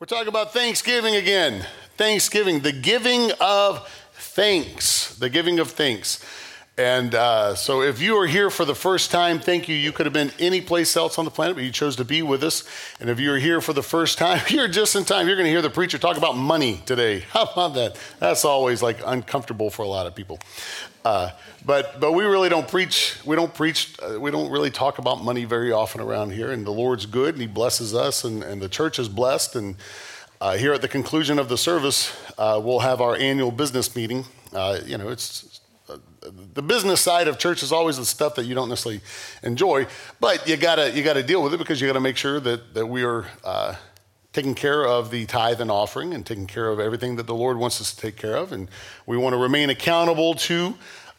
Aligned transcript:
We're 0.00 0.06
talking 0.06 0.28
about 0.28 0.52
Thanksgiving 0.52 1.16
again. 1.16 1.66
Thanksgiving, 1.96 2.60
the 2.60 2.70
giving 2.70 3.32
of 3.40 3.88
thanks, 4.12 5.16
the 5.16 5.28
giving 5.28 5.58
of 5.58 5.72
thanks. 5.72 6.24
And 6.78 7.12
uh, 7.12 7.56
so, 7.56 7.82
if 7.82 8.00
you 8.00 8.16
are 8.18 8.26
here 8.28 8.50
for 8.50 8.64
the 8.64 8.74
first 8.74 9.10
time, 9.10 9.40
thank 9.40 9.68
you. 9.68 9.74
You 9.74 9.90
could 9.90 10.06
have 10.06 10.12
been 10.12 10.30
any 10.38 10.60
place 10.60 10.96
else 10.96 11.18
on 11.18 11.24
the 11.24 11.30
planet, 11.32 11.56
but 11.56 11.64
you 11.64 11.72
chose 11.72 11.96
to 11.96 12.04
be 12.04 12.22
with 12.22 12.44
us. 12.44 12.62
And 13.00 13.10
if 13.10 13.18
you're 13.18 13.38
here 13.38 13.60
for 13.60 13.72
the 13.72 13.82
first 13.82 14.16
time, 14.16 14.40
you're 14.48 14.68
just 14.68 14.94
in 14.94 15.04
time. 15.04 15.26
You're 15.26 15.34
going 15.34 15.46
to 15.46 15.50
hear 15.50 15.60
the 15.60 15.70
preacher 15.70 15.98
talk 15.98 16.16
about 16.16 16.36
money 16.36 16.80
today. 16.86 17.20
How 17.30 17.46
about 17.46 17.74
that? 17.74 17.98
That's 18.20 18.44
always 18.44 18.80
like 18.80 19.00
uncomfortable 19.04 19.70
for 19.70 19.82
a 19.82 19.88
lot 19.88 20.06
of 20.06 20.14
people. 20.14 20.38
Uh, 21.04 21.30
but 21.66 21.98
but 21.98 22.12
we 22.12 22.22
really 22.22 22.48
don't 22.48 22.68
preach. 22.68 23.16
We 23.24 23.34
don't 23.34 23.52
preach. 23.52 23.96
Uh, 24.00 24.20
we 24.20 24.30
don't 24.30 24.48
really 24.48 24.70
talk 24.70 24.98
about 24.98 25.24
money 25.24 25.46
very 25.46 25.72
often 25.72 26.00
around 26.00 26.30
here. 26.30 26.52
And 26.52 26.64
the 26.64 26.70
Lord's 26.70 27.06
good, 27.06 27.34
and 27.34 27.40
He 27.40 27.48
blesses 27.48 27.92
us, 27.92 28.22
and, 28.22 28.44
and 28.44 28.62
the 28.62 28.68
church 28.68 29.00
is 29.00 29.08
blessed. 29.08 29.56
And 29.56 29.74
uh, 30.40 30.56
here 30.56 30.74
at 30.74 30.82
the 30.82 30.88
conclusion 30.88 31.40
of 31.40 31.48
the 31.48 31.58
service, 31.58 32.16
uh, 32.38 32.60
we'll 32.62 32.78
have 32.78 33.00
our 33.00 33.16
annual 33.16 33.50
business 33.50 33.96
meeting. 33.96 34.26
Uh, 34.52 34.78
you 34.86 34.96
know, 34.96 35.08
it's 35.08 35.57
the 36.54 36.62
business 36.62 37.00
side 37.00 37.28
of 37.28 37.38
church 37.38 37.62
is 37.62 37.72
always 37.72 37.96
the 37.96 38.04
stuff 38.04 38.34
that 38.36 38.44
you 38.44 38.54
don't 38.54 38.68
necessarily 38.68 39.00
enjoy, 39.42 39.86
but 40.20 40.48
you 40.48 40.56
gotta 40.56 40.90
you 40.90 41.02
gotta 41.02 41.22
deal 41.22 41.42
with 41.42 41.54
it 41.54 41.58
because 41.58 41.80
you 41.80 41.86
gotta 41.86 42.00
make 42.00 42.16
sure 42.16 42.40
that 42.40 42.74
that 42.74 42.86
we 42.86 43.04
are 43.04 43.26
taking 44.32 44.54
care 44.54 44.86
of 44.86 45.10
the 45.10 45.26
tithe 45.26 45.60
and 45.60 45.70
offering 45.70 46.14
and 46.14 46.24
taking 46.24 46.46
care 46.46 46.68
of 46.68 46.78
everything 46.78 47.16
that 47.16 47.26
the 47.26 47.34
Lord 47.34 47.56
wants 47.56 47.80
us 47.80 47.92
to 47.92 48.00
take 48.00 48.16
care 48.16 48.36
of. 48.36 48.52
And 48.52 48.68
we 49.06 49.16
want 49.16 49.32
to 49.32 49.36
remain 49.36 49.70
accountable 49.70 50.34
to 50.34 50.74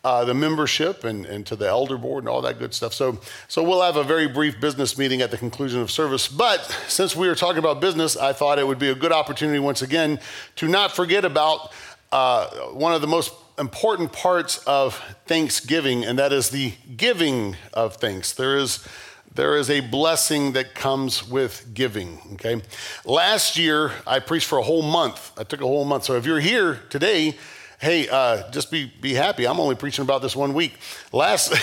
uh, 0.06 0.24
the 0.24 0.34
membership 0.34 1.04
and, 1.04 1.26
and 1.26 1.46
to 1.46 1.58
the 1.58 1.68
elder 1.68 1.98
board 1.98 2.24
and 2.24 2.30
all 2.30 2.42
that 2.42 2.60
good 2.60 2.74
stuff. 2.74 2.94
So, 2.94 3.20
so 3.50 3.62
we'll 3.62 3.82
have 3.82 3.98
a 3.98 4.04
very 4.04 4.28
brief 4.28 4.62
business 4.62 4.98
meeting 4.98 5.22
at 5.22 5.32
the 5.32 5.38
conclusion 5.38 5.82
of 5.82 5.92
service. 5.92 6.30
But 6.30 6.64
since 6.88 7.16
we 7.16 7.28
are 7.28 7.36
talking 7.36 7.60
about 7.60 7.82
business, 7.82 8.16
I 8.16 8.32
thought 8.32 8.60
it 8.60 8.66
would 8.66 8.80
be 8.80 8.90
a 8.90 8.96
good 8.96 9.12
opportunity 9.12 9.60
once 9.60 9.82
again 9.82 10.20
to 10.56 10.70
not 10.70 10.96
forget 10.96 11.26
about 11.26 11.74
uh, 12.14 12.48
one 12.72 12.94
of 12.94 13.02
the 13.02 13.08
most 13.08 13.34
important 13.60 14.14
parts 14.14 14.60
of 14.60 14.96
Thanksgiving, 15.26 16.06
and 16.06 16.18
that 16.18 16.32
is 16.32 16.50
the 16.50 16.74
giving 16.96 17.56
of 17.74 17.98
thanks. 17.98 18.34
There 18.34 18.58
is 18.58 18.88
there 19.36 19.58
is 19.58 19.70
a 19.70 19.82
blessing 19.82 20.54
that 20.54 20.74
comes 20.74 21.28
with 21.28 21.74
giving. 21.74 22.20
Okay. 22.34 22.62
Last 23.06 23.58
year, 23.58 23.92
I 24.08 24.20
preached 24.20 24.48
for 24.48 24.58
a 24.58 24.64
whole 24.64 24.82
month. 24.82 25.32
I 25.38 25.44
took 25.44 25.62
a 25.62 25.68
whole 25.68 25.86
month. 25.86 26.06
So 26.06 26.16
if 26.16 26.26
you're 26.26 26.40
here 26.40 26.82
today, 26.90 27.38
hey, 27.80 28.10
uh, 28.10 28.50
just 28.50 28.72
be, 28.72 28.92
be 29.00 29.14
happy. 29.14 29.48
I'm 29.48 29.60
only 29.60 29.76
preaching 29.76 30.04
about 30.04 30.22
this 30.22 30.36
one 30.36 30.54
week. 30.54 30.74
Last, 31.14 31.54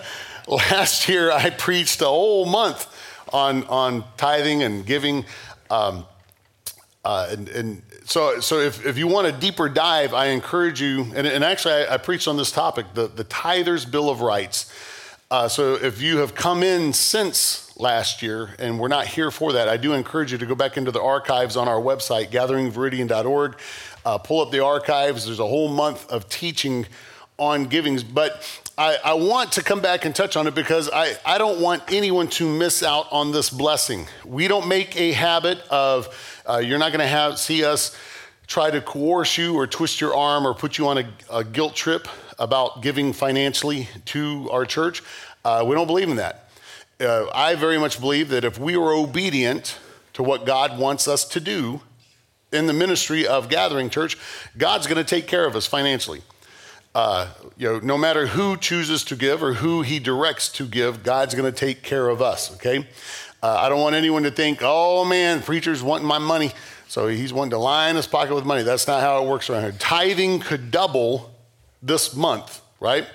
last 0.46 1.08
year, 1.08 1.32
I 1.32 1.50
preached 1.50 2.00
a 2.02 2.06
whole 2.06 2.44
month 2.44 2.86
on, 3.32 3.64
on 3.64 4.04
tithing 4.16 4.62
and 4.62 4.84
giving. 4.84 5.24
Um, 5.70 6.06
uh, 7.04 7.28
and, 7.30 7.48
and, 7.48 7.82
so, 8.06 8.38
so 8.38 8.60
if, 8.60 8.86
if 8.86 8.96
you 8.96 9.08
want 9.08 9.26
a 9.26 9.32
deeper 9.32 9.68
dive, 9.68 10.14
I 10.14 10.26
encourage 10.26 10.80
you, 10.80 11.12
and, 11.14 11.26
and 11.26 11.42
actually, 11.42 11.74
I, 11.74 11.94
I, 11.94 11.96
preached 11.96 12.28
on 12.28 12.36
this 12.36 12.52
topic 12.52 12.86
the, 12.94 13.08
the 13.08 13.24
Tither's 13.24 13.84
Bill 13.84 14.08
of 14.08 14.20
Rights. 14.20 14.72
Uh, 15.28 15.48
so 15.48 15.74
if 15.74 16.00
you 16.00 16.18
have 16.18 16.36
come 16.36 16.62
in 16.62 16.92
since 16.92 17.76
last 17.76 18.22
year 18.22 18.50
and 18.60 18.78
we're 18.78 18.86
not 18.86 19.08
here 19.08 19.32
for 19.32 19.52
that, 19.54 19.68
I 19.68 19.76
do 19.76 19.92
encourage 19.92 20.30
you 20.30 20.38
to 20.38 20.46
go 20.46 20.54
back 20.54 20.76
into 20.76 20.92
the 20.92 21.02
archives 21.02 21.56
on 21.56 21.66
our 21.66 21.80
website, 21.80 22.30
gatheringviridian.org. 22.30 23.58
Uh, 24.04 24.18
pull 24.18 24.40
up 24.40 24.52
the 24.52 24.64
archives. 24.64 25.26
There's 25.26 25.40
a 25.40 25.46
whole 25.46 25.68
month 25.68 26.08
of 26.08 26.28
teaching 26.28 26.86
on 27.38 27.64
givings. 27.64 28.04
But 28.04 28.65
I, 28.78 28.98
I, 29.02 29.14
want 29.14 29.52
to 29.52 29.62
come 29.62 29.80
back 29.80 30.04
and 30.04 30.14
touch 30.14 30.36
on 30.36 30.46
it 30.46 30.54
because 30.54 30.90
I, 30.92 31.14
I 31.24 31.38
don't 31.38 31.62
want 31.62 31.90
anyone 31.90 32.28
to 32.28 32.46
miss 32.46 32.82
out 32.82 33.06
on 33.10 33.32
this 33.32 33.48
blessing. 33.48 34.06
We 34.22 34.48
don't 34.48 34.68
make 34.68 35.00
a 35.00 35.12
habit 35.12 35.60
of, 35.70 36.42
uh, 36.44 36.58
you're 36.58 36.78
not 36.78 36.92
going 36.92 37.00
to 37.00 37.06
have 37.06 37.38
see 37.38 37.64
us 37.64 37.96
try 38.46 38.70
to 38.70 38.82
coerce 38.82 39.38
you 39.38 39.54
or 39.54 39.66
twist 39.66 39.98
your 39.98 40.14
arm 40.14 40.46
or 40.46 40.52
put 40.52 40.76
you 40.76 40.88
on 40.88 40.98
a, 40.98 41.08
a 41.30 41.42
guilt 41.42 41.74
trip 41.74 42.06
about 42.38 42.82
giving 42.82 43.14
financially 43.14 43.88
to 44.06 44.50
our 44.50 44.66
church. 44.66 45.02
Uh, 45.42 45.64
we 45.66 45.74
don't 45.74 45.86
believe 45.86 46.10
in 46.10 46.16
that. 46.16 46.50
Uh, 47.00 47.30
I 47.34 47.54
very 47.54 47.78
much 47.78 47.98
believe 47.98 48.28
that 48.28 48.44
if 48.44 48.58
we 48.58 48.76
are 48.76 48.92
obedient 48.92 49.78
to 50.12 50.22
what 50.22 50.44
God 50.44 50.78
wants 50.78 51.08
us 51.08 51.24
to 51.28 51.40
do, 51.40 51.80
in 52.52 52.66
the 52.66 52.72
ministry 52.72 53.26
of 53.26 53.48
Gathering 53.48 53.90
Church, 53.90 54.16
God's 54.56 54.86
going 54.86 55.02
to 55.02 55.08
take 55.08 55.26
care 55.26 55.46
of 55.46 55.56
us 55.56 55.66
financially. 55.66 56.22
Uh, 56.96 57.28
you 57.58 57.70
know, 57.70 57.78
no 57.80 57.98
matter 57.98 58.28
who 58.28 58.56
chooses 58.56 59.04
to 59.04 59.14
give 59.14 59.42
or 59.42 59.52
who 59.52 59.82
he 59.82 59.98
directs 59.98 60.48
to 60.48 60.64
give, 60.64 61.02
God's 61.02 61.34
going 61.34 61.44
to 61.44 61.54
take 61.54 61.82
care 61.82 62.08
of 62.08 62.22
us, 62.22 62.54
okay? 62.54 62.88
Uh, 63.42 63.54
I 63.60 63.68
don't 63.68 63.82
want 63.82 63.94
anyone 63.94 64.22
to 64.22 64.30
think, 64.30 64.60
oh 64.62 65.04
man, 65.04 65.42
preacher's 65.42 65.82
wanting 65.82 66.06
my 66.06 66.16
money, 66.16 66.52
so 66.88 67.06
he's 67.06 67.34
wanting 67.34 67.50
to 67.50 67.58
line 67.58 67.96
his 67.96 68.06
pocket 68.06 68.34
with 68.34 68.46
money. 68.46 68.62
That's 68.62 68.86
not 68.86 69.02
how 69.02 69.22
it 69.22 69.28
works 69.28 69.50
around 69.50 69.64
here. 69.64 69.74
Tithing 69.78 70.40
could 70.40 70.70
double 70.70 71.34
this 71.82 72.16
month, 72.16 72.62
right? 72.80 73.06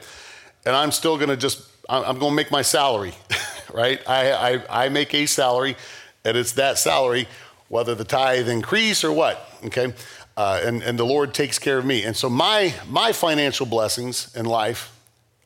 And 0.64 0.76
I'm 0.76 0.92
still 0.92 1.18
going 1.18 1.30
to 1.30 1.38
just, 1.38 1.68
I'm 1.90 2.20
going 2.20 2.34
to 2.34 2.36
make 2.36 2.52
my 2.52 2.62
salary, 2.62 3.14
right? 3.74 4.00
I, 4.08 4.32
I, 4.60 4.86
I 4.86 4.90
make 4.90 5.16
a 5.16 5.26
salary, 5.26 5.76
and 6.24 6.38
it's 6.38 6.52
that 6.52 6.78
salary 6.78 7.28
whether 7.68 7.96
the 7.96 8.04
tithe 8.04 8.48
increase 8.48 9.04
or 9.04 9.12
what, 9.12 9.50
okay? 9.66 9.92
Uh, 10.38 10.62
and, 10.64 10.82
and 10.82 10.98
the 10.98 11.06
Lord 11.06 11.34
takes 11.34 11.60
care 11.60 11.78
of 11.78 11.86
me. 11.86 12.04
And 12.04 12.16
so 12.16 12.30
my, 12.30 12.74
my 12.90 13.12
financial 13.12 13.66
blessings 13.66 14.34
in 14.36 14.46
life 14.46 14.98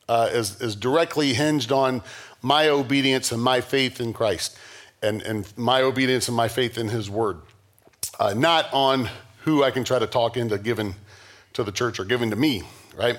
uh, 0.08 0.30
is, 0.32 0.60
is 0.60 0.76
directly 0.76 1.34
hinged 1.34 1.72
on 1.72 2.02
my 2.40 2.68
obedience 2.68 3.32
and 3.32 3.42
my 3.42 3.60
faith 3.60 4.00
in 4.00 4.12
Christ 4.12 4.56
and, 5.02 5.22
and 5.22 5.52
my 5.56 5.82
obedience 5.82 6.28
and 6.28 6.36
my 6.36 6.48
faith 6.48 6.78
in 6.78 6.88
His 6.88 7.10
Word, 7.10 7.38
uh, 8.20 8.34
not 8.34 8.72
on 8.72 9.08
who 9.40 9.64
I 9.64 9.70
can 9.70 9.84
try 9.84 9.98
to 9.98 10.06
talk 10.06 10.36
into 10.36 10.56
giving 10.58 10.94
to 11.54 11.64
the 11.64 11.72
church 11.72 11.98
or 11.98 12.04
giving 12.04 12.30
to 12.30 12.36
me, 12.36 12.62
right? 12.96 13.18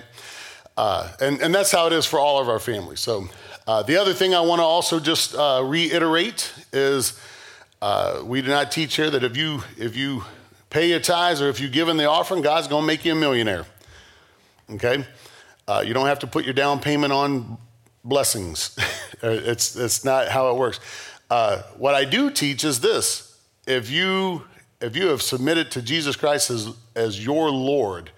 Uh, 0.78 1.12
and, 1.20 1.42
and 1.42 1.54
that's 1.54 1.72
how 1.72 1.88
it 1.88 1.94
is 1.94 2.06
for 2.06 2.20
all 2.20 2.40
of 2.40 2.48
our 2.48 2.60
families. 2.60 3.00
So 3.00 3.28
uh, 3.66 3.84
the 3.84 3.98
other 3.98 4.14
thing 4.14 4.34
I 4.34 4.42
want 4.42 4.60
to 4.60 4.64
also 4.64 5.00
just 5.00 5.36
uh, 5.36 5.62
reiterate 5.66 6.54
is 6.72 7.20
we 8.24 8.42
do 8.42 8.48
not 8.48 8.72
teach 8.72 8.96
here 8.96 9.10
that 9.10 9.24
if 9.24 9.36
you 9.36 9.64
if 9.78 9.96
you 9.96 10.24
pay 10.70 10.90
your 10.90 11.00
tithes 11.00 11.42
or 11.42 11.50
if 11.50 11.60
you 11.60 11.70
give 11.70 11.90
in 11.90 11.98
the 11.98 12.10
offering, 12.10 12.42
God's 12.42 12.68
going 12.68 12.84
to 12.84 12.88
make 12.88 13.06
you 13.06 13.14
a 13.14 13.16
millionaire. 13.16 13.66
Okay, 14.70 15.06
uh, 15.68 15.84
you 15.86 15.94
don't 15.94 16.08
have 16.08 16.20
to 16.20 16.28
put 16.28 16.44
your 16.44 16.54
down 16.54 16.80
payment 16.80 17.14
on 17.14 17.58
blessings. 18.04 18.78
it's 19.24 19.76
it's 19.76 20.04
not 20.04 20.28
how 20.28 20.50
it 20.50 20.58
works. 20.58 20.80
Uh, 21.30 21.62
what 21.78 21.96
I 21.96 22.06
do 22.06 22.30
teach 22.30 22.64
is 22.64 22.82
this: 22.82 23.40
if 23.66 23.90
you 23.90 24.44
if 24.82 24.96
you 24.96 25.08
have 25.08 25.22
submitted 25.22 25.72
to 25.72 25.82
Jesus 25.82 26.16
Christ 26.16 26.50
as 26.50 26.74
as 26.96 27.24
your 27.24 27.50
Lord, 27.50 28.12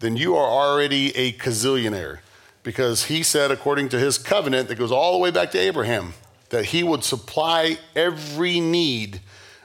then 0.00 0.16
you 0.16 0.34
are 0.34 0.48
already 0.48 1.14
a 1.16 1.32
gazillionaire 1.32 2.18
because 2.64 3.04
He 3.04 3.22
said, 3.22 3.52
according 3.52 3.88
to 3.90 3.98
His 3.98 4.18
covenant 4.18 4.68
that 4.68 4.74
goes 4.74 4.90
all 4.90 5.12
the 5.12 5.18
way 5.18 5.30
back 5.30 5.52
to 5.52 5.58
Abraham, 5.58 6.14
that 6.50 6.66
he 6.66 6.82
would 6.82 7.04
supply 7.04 7.78
every 7.94 8.60
need 8.60 9.20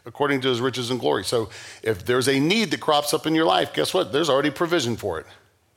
according 0.05 0.41
to 0.41 0.49
his 0.49 0.61
riches 0.61 0.89
and 0.89 0.99
glory. 0.99 1.23
So 1.23 1.49
if 1.83 2.05
there's 2.05 2.27
a 2.27 2.39
need 2.39 2.71
that 2.71 2.79
crops 2.79 3.13
up 3.13 3.27
in 3.27 3.35
your 3.35 3.45
life, 3.45 3.73
guess 3.73 3.93
what? 3.93 4.11
There's 4.11 4.29
already 4.29 4.49
provision 4.49 4.95
for 4.95 5.19
it. 5.19 5.25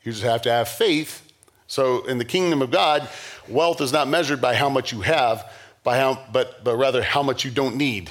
You 0.03 0.12
just 0.12 0.25
have 0.25 0.43
to 0.43 0.51
have 0.51 0.69
faith. 0.69 1.23
So 1.67 2.05
in 2.07 2.19
the 2.19 2.25
kingdom 2.25 2.62
of 2.62 2.71
God, 2.71 3.09
wealth 3.49 3.81
is 3.81 3.93
not 3.93 4.09
measured 4.09 4.41
by 4.41 4.55
how 4.55 4.69
much 4.69 4.93
you 4.93 5.01
have, 5.01 5.51
by 5.83 5.99
how, 5.99 6.25
but, 6.33 6.62
but 6.65 6.77
rather 6.77 7.03
how 7.03 7.23
much 7.23 7.45
you 7.45 7.51
don't 7.51 7.77
need. 7.77 8.11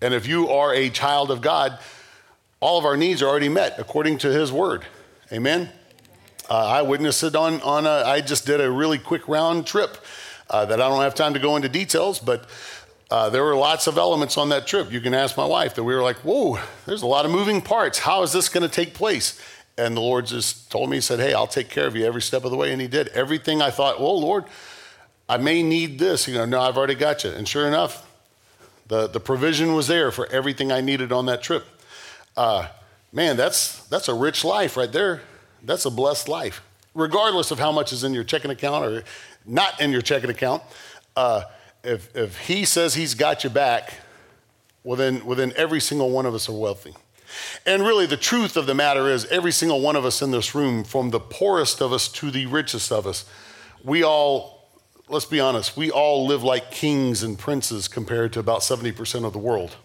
And 0.00 0.14
if 0.14 0.26
you 0.26 0.48
are 0.48 0.72
a 0.72 0.90
child 0.90 1.30
of 1.30 1.40
God, 1.40 1.78
all 2.60 2.78
of 2.78 2.84
our 2.84 2.96
needs 2.96 3.22
are 3.22 3.26
already 3.26 3.48
met 3.48 3.78
according 3.78 4.18
to 4.18 4.32
his 4.32 4.52
word. 4.52 4.84
Amen? 5.32 5.70
Uh, 6.48 6.66
I 6.66 6.82
witnessed 6.82 7.22
it 7.22 7.36
on, 7.36 7.60
on 7.62 7.86
a, 7.86 8.02
I 8.06 8.20
just 8.20 8.46
did 8.46 8.60
a 8.60 8.70
really 8.70 8.98
quick 8.98 9.28
round 9.28 9.66
trip 9.66 9.98
uh, 10.50 10.64
that 10.64 10.80
I 10.80 10.88
don't 10.88 11.02
have 11.02 11.14
time 11.14 11.34
to 11.34 11.40
go 11.40 11.56
into 11.56 11.68
details, 11.68 12.18
but 12.18 12.48
uh, 13.10 13.30
there 13.30 13.42
were 13.42 13.54
lots 13.54 13.86
of 13.86 13.96
elements 13.96 14.36
on 14.36 14.50
that 14.50 14.66
trip. 14.66 14.92
You 14.92 15.00
can 15.00 15.14
ask 15.14 15.36
my 15.36 15.46
wife 15.46 15.74
that 15.76 15.84
we 15.84 15.94
were 15.94 16.02
like, 16.02 16.16
whoa, 16.16 16.60
there's 16.86 17.02
a 17.02 17.06
lot 17.06 17.24
of 17.24 17.30
moving 17.30 17.62
parts. 17.62 17.98
How 17.98 18.22
is 18.22 18.32
this 18.32 18.48
going 18.48 18.68
to 18.68 18.74
take 18.74 18.94
place? 18.94 19.40
And 19.78 19.96
the 19.96 20.00
Lord 20.00 20.26
just 20.26 20.70
told 20.70 20.90
me, 20.90 20.96
He 20.96 21.00
said, 21.00 21.20
Hey, 21.20 21.32
I'll 21.32 21.46
take 21.46 21.68
care 21.68 21.86
of 21.86 21.94
you 21.94 22.04
every 22.04 22.20
step 22.20 22.44
of 22.44 22.50
the 22.50 22.56
way. 22.56 22.72
And 22.72 22.82
He 22.82 22.88
did. 22.88 23.08
Everything 23.08 23.62
I 23.62 23.70
thought, 23.70 24.00
Well, 24.00 24.20
Lord, 24.20 24.44
I 25.28 25.36
may 25.36 25.62
need 25.62 26.00
this. 26.00 26.26
You 26.26 26.34
know, 26.34 26.44
no, 26.44 26.60
I've 26.60 26.76
already 26.76 26.96
got 26.96 27.22
you. 27.22 27.30
And 27.30 27.46
sure 27.46 27.66
enough, 27.66 28.04
the, 28.88 29.06
the 29.06 29.20
provision 29.20 29.74
was 29.74 29.86
there 29.86 30.10
for 30.10 30.26
everything 30.26 30.72
I 30.72 30.80
needed 30.80 31.12
on 31.12 31.26
that 31.26 31.42
trip. 31.42 31.64
Uh, 32.36 32.68
man, 33.12 33.36
that's, 33.36 33.84
that's 33.86 34.08
a 34.08 34.14
rich 34.14 34.44
life 34.44 34.76
right 34.76 34.90
there. 34.90 35.20
That's 35.62 35.84
a 35.84 35.90
blessed 35.90 36.28
life, 36.28 36.62
regardless 36.94 37.50
of 37.50 37.58
how 37.58 37.70
much 37.70 37.92
is 37.92 38.02
in 38.02 38.14
your 38.14 38.24
checking 38.24 38.50
account 38.50 38.84
or 38.84 39.04
not 39.44 39.80
in 39.80 39.92
your 39.92 40.02
checking 40.02 40.30
account, 40.30 40.62
uh, 41.16 41.42
if, 41.82 42.14
if 42.16 42.38
he 42.46 42.64
says 42.64 42.94
he's 42.94 43.14
got 43.14 43.44
you 43.44 43.50
back, 43.50 43.94
well 44.84 44.96
then, 44.96 45.24
well, 45.24 45.36
then 45.36 45.52
every 45.56 45.80
single 45.80 46.10
one 46.10 46.26
of 46.26 46.34
us 46.34 46.48
are 46.48 46.52
wealthy. 46.52 46.94
And 47.66 47.82
really, 47.82 48.06
the 48.06 48.16
truth 48.16 48.56
of 48.56 48.66
the 48.66 48.74
matter 48.74 49.08
is, 49.08 49.26
every 49.26 49.52
single 49.52 49.80
one 49.80 49.96
of 49.96 50.04
us 50.04 50.22
in 50.22 50.30
this 50.30 50.54
room, 50.54 50.82
from 50.84 51.10
the 51.10 51.20
poorest 51.20 51.82
of 51.82 51.92
us 51.92 52.08
to 52.12 52.30
the 52.30 52.46
richest 52.46 52.90
of 52.90 53.06
us, 53.06 53.24
we 53.84 54.02
all, 54.02 54.66
let's 55.08 55.26
be 55.26 55.38
honest, 55.40 55.76
we 55.76 55.90
all 55.90 56.26
live 56.26 56.42
like 56.42 56.70
kings 56.70 57.22
and 57.22 57.38
princes 57.38 57.86
compared 57.86 58.32
to 58.32 58.40
about 58.40 58.60
70% 58.60 59.24
of 59.24 59.32
the 59.32 59.38
world. 59.38 59.76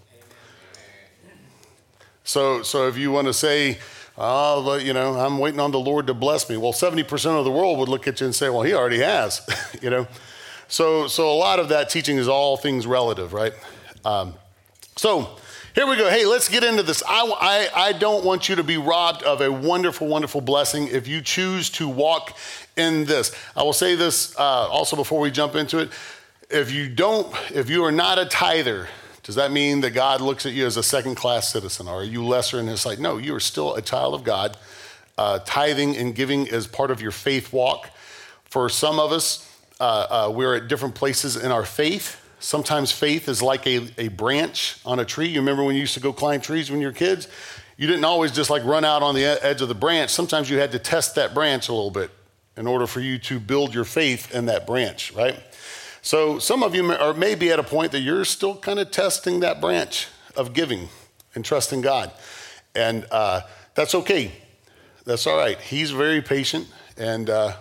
So, 2.23 2.63
so 2.63 2.87
if 2.87 2.97
you 2.97 3.11
want 3.11 3.27
to 3.27 3.33
say, 3.33 3.79
oh, 4.17 4.77
you 4.77 4.93
know, 4.93 5.15
I'm 5.19 5.37
waiting 5.37 5.59
on 5.59 5.71
the 5.71 5.79
Lord 5.79 6.07
to 6.07 6.13
bless 6.13 6.49
me. 6.49 6.55
Well, 6.55 6.71
70% 6.71 7.37
of 7.37 7.43
the 7.43 7.51
world 7.51 7.77
would 7.79 7.89
look 7.89 8.07
at 8.07 8.21
you 8.21 8.25
and 8.25 8.33
say, 8.33 8.49
well, 8.49 8.61
he 8.61 8.73
already 8.73 8.99
has, 8.99 9.41
you 9.81 9.89
know. 9.89 10.07
So, 10.73 11.05
so 11.05 11.31
a 11.31 11.37
lot 11.37 11.59
of 11.59 11.69
that 11.69 11.91
teaching 11.91 12.17
is 12.17 12.27
all 12.27 12.57
things 12.57 12.87
relative, 12.87 13.31
right? 13.31 13.53
Um, 14.03 14.33
so 14.95 15.37
here 15.75 15.85
we 15.85 15.95
go. 15.97 16.09
Hey, 16.09 16.25
let's 16.25 16.49
get 16.49 16.63
into 16.63 16.81
this. 16.81 17.03
I, 17.07 17.69
I, 17.75 17.89
I 17.89 17.93
don't 17.93 18.25
want 18.25 18.49
you 18.49 18.55
to 18.55 18.63
be 18.63 18.77
robbed 18.77 19.21
of 19.21 19.41
a 19.41 19.51
wonderful, 19.51 20.07
wonderful 20.07 20.41
blessing 20.41 20.87
if 20.87 21.07
you 21.07 21.21
choose 21.21 21.69
to 21.71 21.87
walk 21.87 22.35
in 22.75 23.05
this. 23.05 23.35
I 23.55 23.61
will 23.61 23.71
say 23.71 23.93
this 23.93 24.35
uh, 24.35 24.41
also 24.41 24.95
before 24.95 25.19
we 25.19 25.29
jump 25.29 25.53
into 25.53 25.77
it. 25.77 25.91
If 26.49 26.71
you 26.71 26.89
don't, 26.89 27.31
if 27.51 27.69
you 27.69 27.83
are 27.83 27.91
not 27.91 28.17
a 28.17 28.25
tither, 28.25 28.87
does 29.21 29.35
that 29.35 29.51
mean 29.51 29.81
that 29.81 29.91
God 29.91 30.21
looks 30.21 30.47
at 30.47 30.53
you 30.53 30.65
as 30.65 30.75
a 30.75 30.81
second 30.81 31.13
class 31.13 31.49
citizen? 31.49 31.87
Or 31.87 32.01
are 32.01 32.03
you 32.03 32.25
lesser 32.25 32.59
in 32.59 32.65
his 32.65 32.81
sight? 32.81 32.97
No, 32.97 33.19
you 33.19 33.35
are 33.35 33.39
still 33.39 33.75
a 33.75 33.81
child 33.83 34.15
of 34.15 34.23
God. 34.23 34.57
Uh, 35.19 35.37
tithing 35.45 35.95
and 35.97 36.15
giving 36.15 36.47
is 36.47 36.65
part 36.65 36.89
of 36.89 36.99
your 36.99 37.11
faith 37.11 37.53
walk. 37.53 37.91
For 38.45 38.69
some 38.69 38.99
of 38.99 39.11
us, 39.11 39.52
uh, 39.79 39.83
uh, 39.83 40.31
we're 40.31 40.55
at 40.55 40.67
different 40.67 40.95
places 40.95 41.35
in 41.35 41.51
our 41.51 41.65
faith. 41.65 42.19
Sometimes 42.39 42.91
faith 42.91 43.29
is 43.29 43.41
like 43.41 43.65
a, 43.65 43.89
a 43.97 44.09
branch 44.09 44.77
on 44.85 44.99
a 44.99 45.05
tree. 45.05 45.27
You 45.27 45.39
remember 45.39 45.63
when 45.63 45.75
you 45.75 45.81
used 45.81 45.93
to 45.93 45.99
go 45.99 46.11
climb 46.11 46.41
trees 46.41 46.69
when 46.69 46.81
you 46.81 46.87
were 46.87 46.93
kids? 46.93 47.27
You 47.77 47.87
didn't 47.87 48.05
always 48.05 48.31
just 48.31 48.49
like 48.49 48.63
run 48.65 48.85
out 48.85 49.01
on 49.01 49.15
the 49.15 49.25
edge 49.25 49.61
of 49.61 49.67
the 49.67 49.75
branch. 49.75 50.09
Sometimes 50.11 50.49
you 50.49 50.57
had 50.57 50.71
to 50.73 50.79
test 50.79 51.15
that 51.15 51.33
branch 51.33 51.69
a 51.69 51.73
little 51.73 51.91
bit 51.91 52.11
in 52.55 52.67
order 52.67 52.85
for 52.85 52.99
you 52.99 53.17
to 53.17 53.39
build 53.39 53.73
your 53.73 53.85
faith 53.85 54.33
in 54.33 54.45
that 54.45 54.67
branch, 54.67 55.11
right? 55.13 55.41
So 56.01 56.37
some 56.37 56.63
of 56.63 56.75
you 56.75 56.91
are 56.91 57.13
maybe 57.13 57.49
at 57.51 57.59
a 57.59 57.63
point 57.63 57.93
that 57.93 58.01
you're 58.01 58.25
still 58.25 58.57
kind 58.57 58.77
of 58.77 58.91
testing 58.91 59.39
that 59.39 59.61
branch 59.61 60.07
of 60.35 60.53
giving 60.53 60.89
and 61.33 61.43
trusting 61.43 61.81
God. 61.81 62.11
And 62.75 63.07
uh, 63.09 63.41
that's 63.73 63.95
okay. 63.95 64.33
That's 65.05 65.25
all 65.25 65.37
right. 65.37 65.59
He's 65.59 65.91
very 65.91 66.21
patient 66.21 66.67
and, 66.97 67.29
uh, 67.29 67.55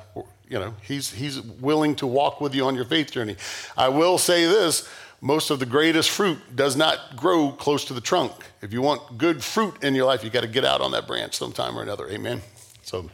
you 0.52 0.58
know, 0.58 0.74
he's, 0.82 1.10
he's 1.10 1.40
willing 1.40 1.94
to 1.96 2.06
walk 2.06 2.42
with 2.42 2.54
you 2.54 2.66
on 2.66 2.74
your 2.74 2.84
faith 2.84 3.10
journey. 3.10 3.36
I 3.74 3.88
will 3.88 4.18
say 4.18 4.44
this 4.44 4.86
most 5.22 5.50
of 5.50 5.60
the 5.60 5.66
greatest 5.66 6.10
fruit 6.10 6.38
does 6.54 6.76
not 6.76 7.16
grow 7.16 7.52
close 7.52 7.86
to 7.86 7.94
the 7.94 8.02
trunk. 8.02 8.32
If 8.60 8.72
you 8.72 8.82
want 8.82 9.16
good 9.16 9.42
fruit 9.42 9.82
in 9.82 9.94
your 9.94 10.04
life, 10.04 10.22
you 10.22 10.28
got 10.28 10.42
to 10.42 10.48
get 10.48 10.66
out 10.66 10.82
on 10.82 10.90
that 10.90 11.06
branch 11.06 11.36
sometime 11.36 11.78
or 11.78 11.82
another. 11.82 12.06
Amen. 12.10 12.42
So, 12.82 13.08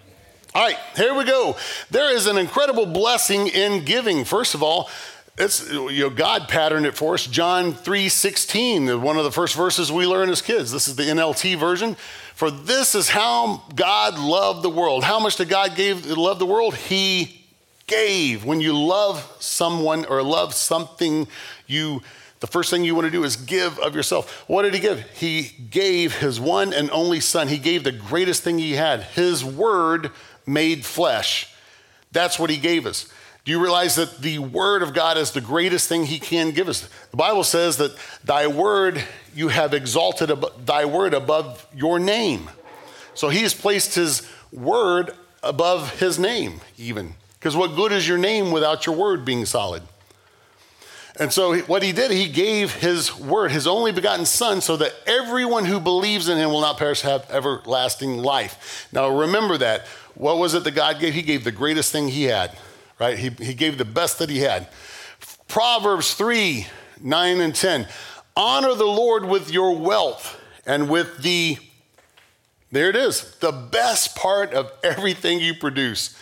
all 0.52 0.64
right, 0.66 0.78
here 0.96 1.14
we 1.14 1.24
go. 1.24 1.56
There 1.90 2.12
is 2.12 2.26
an 2.26 2.38
incredible 2.38 2.86
blessing 2.86 3.46
in 3.46 3.84
giving. 3.84 4.24
First 4.24 4.54
of 4.54 4.62
all, 4.62 4.90
it's 5.36 5.70
you 5.70 6.00
know 6.00 6.10
God 6.10 6.48
patterned 6.48 6.86
it 6.86 6.96
for 6.96 7.14
us. 7.14 7.26
John 7.26 7.72
3:16, 7.72 9.00
one 9.00 9.16
of 9.16 9.24
the 9.24 9.30
first 9.30 9.54
verses 9.54 9.92
we 9.92 10.06
learn 10.06 10.30
as 10.30 10.42
kids. 10.42 10.72
This 10.72 10.88
is 10.88 10.96
the 10.96 11.04
NLT 11.04 11.56
version. 11.56 11.96
For 12.38 12.52
this 12.52 12.94
is 12.94 13.08
how 13.08 13.64
God 13.74 14.16
loved 14.16 14.62
the 14.62 14.70
world. 14.70 15.02
How 15.02 15.18
much 15.18 15.34
did 15.34 15.48
God 15.48 15.74
gave 15.74 16.06
love 16.06 16.38
the 16.38 16.46
world? 16.46 16.76
He 16.76 17.44
gave. 17.88 18.44
When 18.44 18.60
you 18.60 18.78
love 18.78 19.28
someone 19.40 20.04
or 20.04 20.22
love 20.22 20.54
something, 20.54 21.26
you 21.66 22.00
the 22.38 22.46
first 22.46 22.70
thing 22.70 22.84
you 22.84 22.94
want 22.94 23.06
to 23.06 23.10
do 23.10 23.24
is 23.24 23.34
give 23.34 23.80
of 23.80 23.96
yourself. 23.96 24.48
What 24.48 24.62
did 24.62 24.72
he 24.72 24.78
give? 24.78 25.00
He 25.16 25.50
gave 25.68 26.14
his 26.18 26.38
one 26.38 26.72
and 26.72 26.92
only 26.92 27.18
son. 27.18 27.48
He 27.48 27.58
gave 27.58 27.82
the 27.82 27.90
greatest 27.90 28.44
thing 28.44 28.60
he 28.60 28.74
had. 28.74 29.02
His 29.02 29.44
word 29.44 30.12
made 30.46 30.84
flesh. 30.84 31.52
That's 32.12 32.38
what 32.38 32.50
he 32.50 32.56
gave 32.56 32.86
us. 32.86 33.12
Do 33.48 33.52
you 33.52 33.62
realize 33.62 33.94
that 33.94 34.18
the 34.18 34.40
word 34.40 34.82
of 34.82 34.92
God 34.92 35.16
is 35.16 35.30
the 35.30 35.40
greatest 35.40 35.88
thing 35.88 36.04
he 36.04 36.18
can 36.18 36.50
give 36.50 36.68
us? 36.68 36.86
The 37.10 37.16
Bible 37.16 37.44
says 37.44 37.78
that 37.78 37.96
thy 38.22 38.46
word 38.46 39.02
you 39.34 39.48
have 39.48 39.72
exalted 39.72 40.30
ab- 40.30 40.66
thy 40.66 40.84
word 40.84 41.14
above 41.14 41.66
your 41.74 41.98
name. 41.98 42.50
So 43.14 43.30
he 43.30 43.40
has 43.44 43.54
placed 43.54 43.94
his 43.94 44.30
word 44.52 45.12
above 45.42 45.98
his 45.98 46.18
name, 46.18 46.60
even. 46.76 47.14
Because 47.38 47.56
what 47.56 47.74
good 47.74 47.90
is 47.90 48.06
your 48.06 48.18
name 48.18 48.52
without 48.52 48.84
your 48.84 48.94
word 48.94 49.24
being 49.24 49.46
solid? 49.46 49.82
And 51.18 51.32
so 51.32 51.56
what 51.60 51.82
he 51.82 51.92
did, 51.92 52.10
he 52.10 52.28
gave 52.28 52.74
his 52.74 53.18
word, 53.18 53.50
his 53.50 53.66
only 53.66 53.92
begotten 53.92 54.26
son, 54.26 54.60
so 54.60 54.76
that 54.76 54.92
everyone 55.06 55.64
who 55.64 55.80
believes 55.80 56.28
in 56.28 56.36
him 56.36 56.50
will 56.50 56.60
not 56.60 56.76
perish, 56.76 57.00
have 57.00 57.24
everlasting 57.30 58.18
life. 58.18 58.86
Now 58.92 59.08
remember 59.08 59.56
that. 59.56 59.86
What 60.16 60.36
was 60.36 60.52
it 60.52 60.64
that 60.64 60.72
God 60.72 61.00
gave? 61.00 61.14
He 61.14 61.22
gave 61.22 61.44
the 61.44 61.50
greatest 61.50 61.92
thing 61.92 62.08
he 62.08 62.24
had 62.24 62.54
right? 62.98 63.18
He, 63.18 63.30
he 63.30 63.54
gave 63.54 63.78
the 63.78 63.84
best 63.84 64.18
that 64.18 64.30
he 64.30 64.40
had. 64.40 64.68
Proverbs 65.46 66.14
3 66.14 66.66
9 67.00 67.40
and 67.40 67.54
10. 67.54 67.86
Honor 68.36 68.74
the 68.74 68.84
Lord 68.84 69.24
with 69.24 69.50
your 69.50 69.76
wealth 69.76 70.40
and 70.66 70.90
with 70.90 71.22
the, 71.22 71.58
there 72.70 72.90
it 72.90 72.96
is, 72.96 73.36
the 73.38 73.52
best 73.52 74.16
part 74.16 74.52
of 74.52 74.72
everything 74.82 75.40
you 75.40 75.54
produce. 75.54 76.16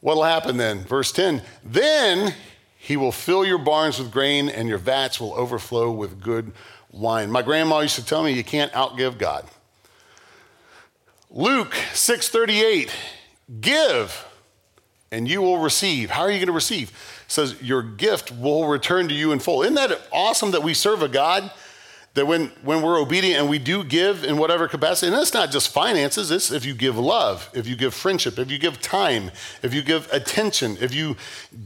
What'll 0.00 0.24
happen 0.24 0.56
then? 0.56 0.80
Verse 0.84 1.12
10 1.12 1.42
Then 1.64 2.34
he 2.76 2.96
will 2.96 3.12
fill 3.12 3.44
your 3.44 3.58
barns 3.58 3.98
with 3.98 4.12
grain 4.12 4.48
and 4.48 4.68
your 4.68 4.78
vats 4.78 5.18
will 5.18 5.34
overflow 5.34 5.90
with 5.90 6.20
good 6.20 6.52
wine. 6.90 7.30
My 7.30 7.42
grandma 7.42 7.80
used 7.80 7.96
to 7.96 8.04
tell 8.04 8.22
me 8.22 8.32
you 8.32 8.44
can't 8.44 8.72
outgive 8.72 9.18
God. 9.18 9.44
Luke 11.30 11.72
6:38 11.92 12.90
Give 13.60 14.26
and 15.12 15.28
you 15.28 15.40
will 15.40 15.58
receive. 15.58 16.10
How 16.10 16.22
are 16.22 16.30
you 16.30 16.38
going 16.38 16.46
to 16.46 16.52
receive? 16.52 16.90
It 16.90 17.30
says 17.32 17.60
your 17.62 17.82
gift 17.82 18.32
will 18.32 18.66
return 18.66 19.08
to 19.08 19.14
you 19.14 19.32
in 19.32 19.38
full. 19.38 19.62
Isn't 19.62 19.74
that 19.74 20.00
awesome 20.12 20.50
that 20.52 20.62
we 20.62 20.74
serve 20.74 21.02
a 21.02 21.08
God 21.08 21.50
that 22.14 22.26
when, 22.26 22.46
when 22.62 22.80
we're 22.80 22.98
obedient 22.98 23.38
and 23.40 23.48
we 23.48 23.58
do 23.58 23.84
give 23.84 24.24
in 24.24 24.38
whatever 24.38 24.66
capacity, 24.66 25.12
and 25.12 25.20
it's 25.20 25.34
not 25.34 25.50
just 25.50 25.70
finances, 25.70 26.30
it's 26.30 26.50
if 26.50 26.64
you 26.64 26.72
give 26.72 26.96
love, 26.96 27.50
if 27.52 27.66
you 27.66 27.76
give 27.76 27.92
friendship, 27.92 28.38
if 28.38 28.50
you 28.50 28.58
give 28.58 28.80
time, 28.80 29.30
if 29.62 29.74
you 29.74 29.82
give 29.82 30.10
attention, 30.10 30.78
if 30.80 30.94
you 30.94 31.14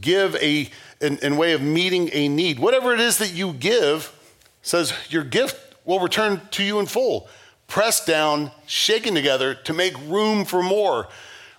give 0.01 0.35
a 0.35 0.69
in, 0.99 1.17
in 1.19 1.37
way 1.37 1.53
of 1.53 1.61
meeting 1.61 2.09
a 2.11 2.27
need, 2.27 2.59
whatever 2.59 2.93
it 2.93 2.99
is 2.99 3.17
that 3.17 3.33
you 3.33 3.53
give, 3.53 4.13
says 4.61 4.93
your 5.09 5.23
gift 5.23 5.57
will 5.85 6.01
return 6.01 6.41
to 6.51 6.63
you 6.63 6.79
in 6.79 6.85
full, 6.85 7.29
pressed 7.67 8.05
down, 8.05 8.51
shaken 8.67 9.15
together 9.15 9.55
to 9.55 9.73
make 9.73 9.97
room 10.01 10.43
for 10.43 10.61
more 10.61 11.07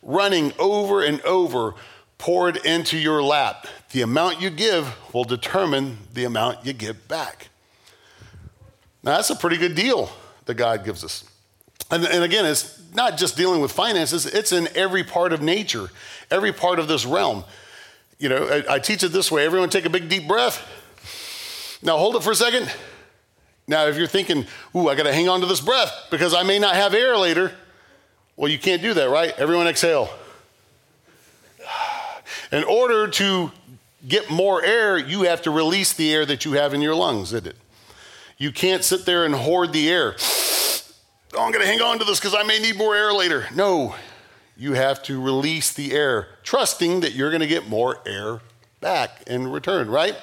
running 0.02 0.52
over 0.58 1.02
and 1.02 1.20
over 1.22 1.74
poured 2.18 2.56
into 2.58 2.98
your 2.98 3.22
lap. 3.22 3.66
The 3.90 4.02
amount 4.02 4.40
you 4.40 4.50
give 4.50 4.94
will 5.12 5.24
determine 5.24 5.98
the 6.12 6.24
amount 6.24 6.64
you 6.64 6.72
give 6.72 7.08
back. 7.08 7.48
Now, 9.02 9.16
that's 9.16 9.30
a 9.30 9.36
pretty 9.36 9.56
good 9.56 9.74
deal 9.74 10.10
that 10.44 10.54
God 10.54 10.84
gives 10.84 11.04
us. 11.04 11.24
And, 11.90 12.04
and, 12.04 12.24
again, 12.24 12.46
it's 12.46 12.80
not 12.94 13.18
just 13.18 13.36
dealing 13.36 13.60
with 13.60 13.72
finances, 13.72 14.24
it's 14.24 14.52
in 14.52 14.68
every 14.74 15.04
part 15.04 15.32
of 15.32 15.42
nature, 15.42 15.90
every 16.30 16.52
part 16.52 16.78
of 16.78 16.88
this 16.88 17.04
realm. 17.04 17.44
You 18.18 18.28
know, 18.28 18.46
I, 18.46 18.74
I 18.74 18.78
teach 18.78 19.02
it 19.02 19.08
this 19.08 19.30
way 19.30 19.44
everyone 19.44 19.68
take 19.68 19.84
a 19.84 19.90
big 19.90 20.08
deep 20.08 20.28
breath. 20.28 20.66
Now, 21.82 21.98
hold 21.98 22.14
it 22.14 22.22
for 22.22 22.30
a 22.30 22.36
second. 22.36 22.72
Now, 23.66 23.86
if 23.86 23.96
you're 23.96 24.06
thinking, 24.06 24.46
ooh, 24.76 24.88
I 24.88 24.94
got 24.94 25.04
to 25.04 25.12
hang 25.12 25.28
on 25.28 25.40
to 25.40 25.46
this 25.46 25.60
breath 25.60 25.92
because 26.10 26.34
I 26.34 26.44
may 26.44 26.58
not 26.58 26.76
have 26.76 26.94
air 26.94 27.16
later, 27.16 27.52
well, 28.36 28.50
you 28.50 28.58
can't 28.58 28.82
do 28.82 28.94
that, 28.94 29.08
right? 29.08 29.32
Everyone 29.38 29.66
exhale. 29.66 30.10
In 32.50 32.64
order 32.64 33.08
to 33.08 33.50
get 34.06 34.30
more 34.30 34.62
air, 34.62 34.98
you 34.98 35.22
have 35.22 35.42
to 35.42 35.50
release 35.50 35.92
the 35.92 36.12
air 36.12 36.26
that 36.26 36.44
you 36.44 36.52
have 36.52 36.74
in 36.74 36.82
your 36.82 36.94
lungs, 36.94 37.32
isn't 37.32 37.46
it? 37.46 37.56
You 38.36 38.52
can't 38.52 38.82
sit 38.82 39.06
there 39.06 39.24
and 39.24 39.34
hoard 39.34 39.72
the 39.72 39.88
air. 39.88 40.16
Oh, 41.34 41.44
I'm 41.44 41.52
going 41.52 41.64
to 41.64 41.66
hang 41.66 41.80
on 41.80 41.98
to 41.98 42.04
this 42.04 42.18
because 42.18 42.34
I 42.34 42.42
may 42.42 42.58
need 42.58 42.76
more 42.76 42.94
air 42.94 43.12
later. 43.12 43.46
No, 43.54 43.94
you 44.56 44.74
have 44.74 45.02
to 45.04 45.20
release 45.20 45.72
the 45.72 45.92
air, 45.92 46.28
trusting 46.42 47.00
that 47.00 47.12
you're 47.12 47.30
going 47.30 47.40
to 47.40 47.46
get 47.46 47.68
more 47.68 48.00
air 48.04 48.40
back 48.80 49.22
in 49.26 49.48
return, 49.48 49.88
right? 49.88 50.16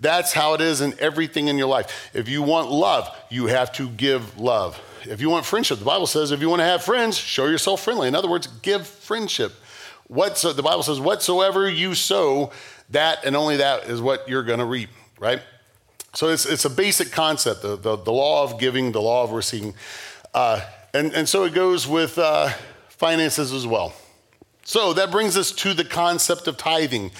That's 0.00 0.32
how 0.32 0.54
it 0.54 0.60
is 0.60 0.80
in 0.80 0.94
everything 0.98 1.48
in 1.48 1.56
your 1.56 1.68
life. 1.68 2.10
If 2.12 2.28
you 2.28 2.42
want 2.42 2.70
love, 2.70 3.08
you 3.30 3.46
have 3.46 3.72
to 3.74 3.88
give 3.88 4.38
love. 4.38 4.80
If 5.06 5.20
you 5.20 5.30
want 5.30 5.44
friendship, 5.44 5.78
the 5.78 5.84
Bible 5.84 6.06
says 6.06 6.30
if 6.30 6.40
you 6.40 6.48
want 6.48 6.60
to 6.60 6.66
have 6.66 6.82
friends, 6.82 7.16
show 7.16 7.46
yourself 7.46 7.82
friendly. 7.82 8.08
In 8.08 8.14
other 8.14 8.28
words, 8.28 8.46
give 8.46 8.86
friendship. 8.86 9.52
What 10.06 10.36
the 10.36 10.62
Bible 10.62 10.82
says, 10.82 11.00
whatsoever 11.00 11.68
you 11.68 11.94
sow, 11.94 12.52
that 12.90 13.24
and 13.24 13.34
only 13.34 13.56
that 13.56 13.84
is 13.84 14.00
what 14.00 14.28
you're 14.28 14.42
going 14.42 14.58
to 14.58 14.64
reap, 14.64 14.90
right? 15.18 15.40
So 16.14 16.28
it's, 16.28 16.46
it's 16.46 16.64
a 16.64 16.70
basic 16.70 17.10
concept, 17.10 17.62
the, 17.62 17.76
the, 17.76 17.96
the 17.96 18.12
law 18.12 18.44
of 18.44 18.60
giving, 18.60 18.92
the 18.92 19.00
law 19.00 19.24
of 19.24 19.32
receiving. 19.32 19.74
Uh, 20.32 20.60
and, 20.92 21.12
and 21.12 21.28
so 21.28 21.44
it 21.44 21.54
goes 21.54 21.88
with 21.88 22.18
uh, 22.18 22.50
finances 22.88 23.52
as 23.52 23.66
well. 23.66 23.94
So 24.64 24.92
that 24.92 25.10
brings 25.10 25.36
us 25.36 25.50
to 25.52 25.74
the 25.74 25.84
concept 25.84 26.46
of 26.46 26.56
tithing. 26.56 27.10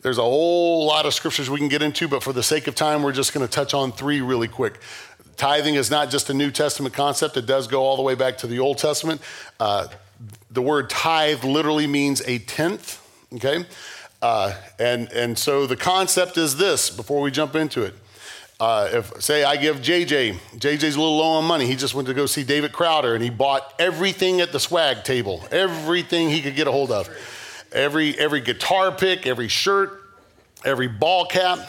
There's 0.00 0.18
a 0.18 0.22
whole 0.22 0.86
lot 0.86 1.06
of 1.06 1.14
scriptures 1.14 1.50
we 1.50 1.58
can 1.58 1.68
get 1.68 1.82
into, 1.82 2.08
but 2.08 2.22
for 2.22 2.32
the 2.32 2.42
sake 2.42 2.66
of 2.66 2.74
time, 2.74 3.02
we're 3.02 3.12
just 3.12 3.34
going 3.34 3.46
to 3.46 3.52
touch 3.52 3.74
on 3.74 3.92
three 3.92 4.20
really 4.20 4.48
quick. 4.48 4.80
Tithing 5.38 5.76
is 5.76 5.90
not 5.90 6.10
just 6.10 6.28
a 6.28 6.34
New 6.34 6.50
Testament 6.50 6.94
concept, 6.94 7.36
it 7.36 7.46
does 7.46 7.68
go 7.68 7.82
all 7.82 7.96
the 7.96 8.02
way 8.02 8.16
back 8.16 8.38
to 8.38 8.46
the 8.46 8.58
Old 8.58 8.76
Testament. 8.76 9.22
Uh, 9.58 9.86
the 10.50 10.60
word 10.60 10.90
tithe 10.90 11.44
literally 11.44 11.86
means 11.86 12.20
a 12.26 12.38
tenth, 12.40 13.00
okay? 13.34 13.64
Uh, 14.20 14.52
and, 14.80 15.10
and 15.12 15.38
so 15.38 15.64
the 15.66 15.76
concept 15.76 16.36
is 16.36 16.56
this 16.56 16.90
before 16.90 17.20
we 17.22 17.30
jump 17.30 17.54
into 17.54 17.82
it 17.82 17.94
Uh, 18.58 18.88
if 18.92 19.22
say 19.22 19.44
I 19.44 19.56
give 19.56 19.76
JJ, 19.76 20.34
JJ's 20.56 20.96
a 20.96 20.98
little 20.98 21.18
low 21.18 21.38
on 21.38 21.44
money. 21.44 21.66
He 21.66 21.76
just 21.76 21.94
went 21.94 22.08
to 22.08 22.14
go 22.14 22.26
see 22.26 22.42
David 22.42 22.72
Crowder, 22.72 23.14
and 23.14 23.22
he 23.22 23.30
bought 23.30 23.72
everything 23.78 24.40
at 24.40 24.50
the 24.50 24.58
swag 24.58 25.04
table, 25.04 25.44
everything 25.52 26.28
he 26.30 26.42
could 26.42 26.56
get 26.56 26.66
a 26.66 26.72
hold 26.72 26.90
of, 26.90 27.08
every 27.70 28.18
every 28.18 28.40
guitar 28.40 28.90
pick, 28.90 29.28
every 29.28 29.46
shirt, 29.46 30.02
every 30.64 30.88
ball 30.88 31.26
cap. 31.26 31.60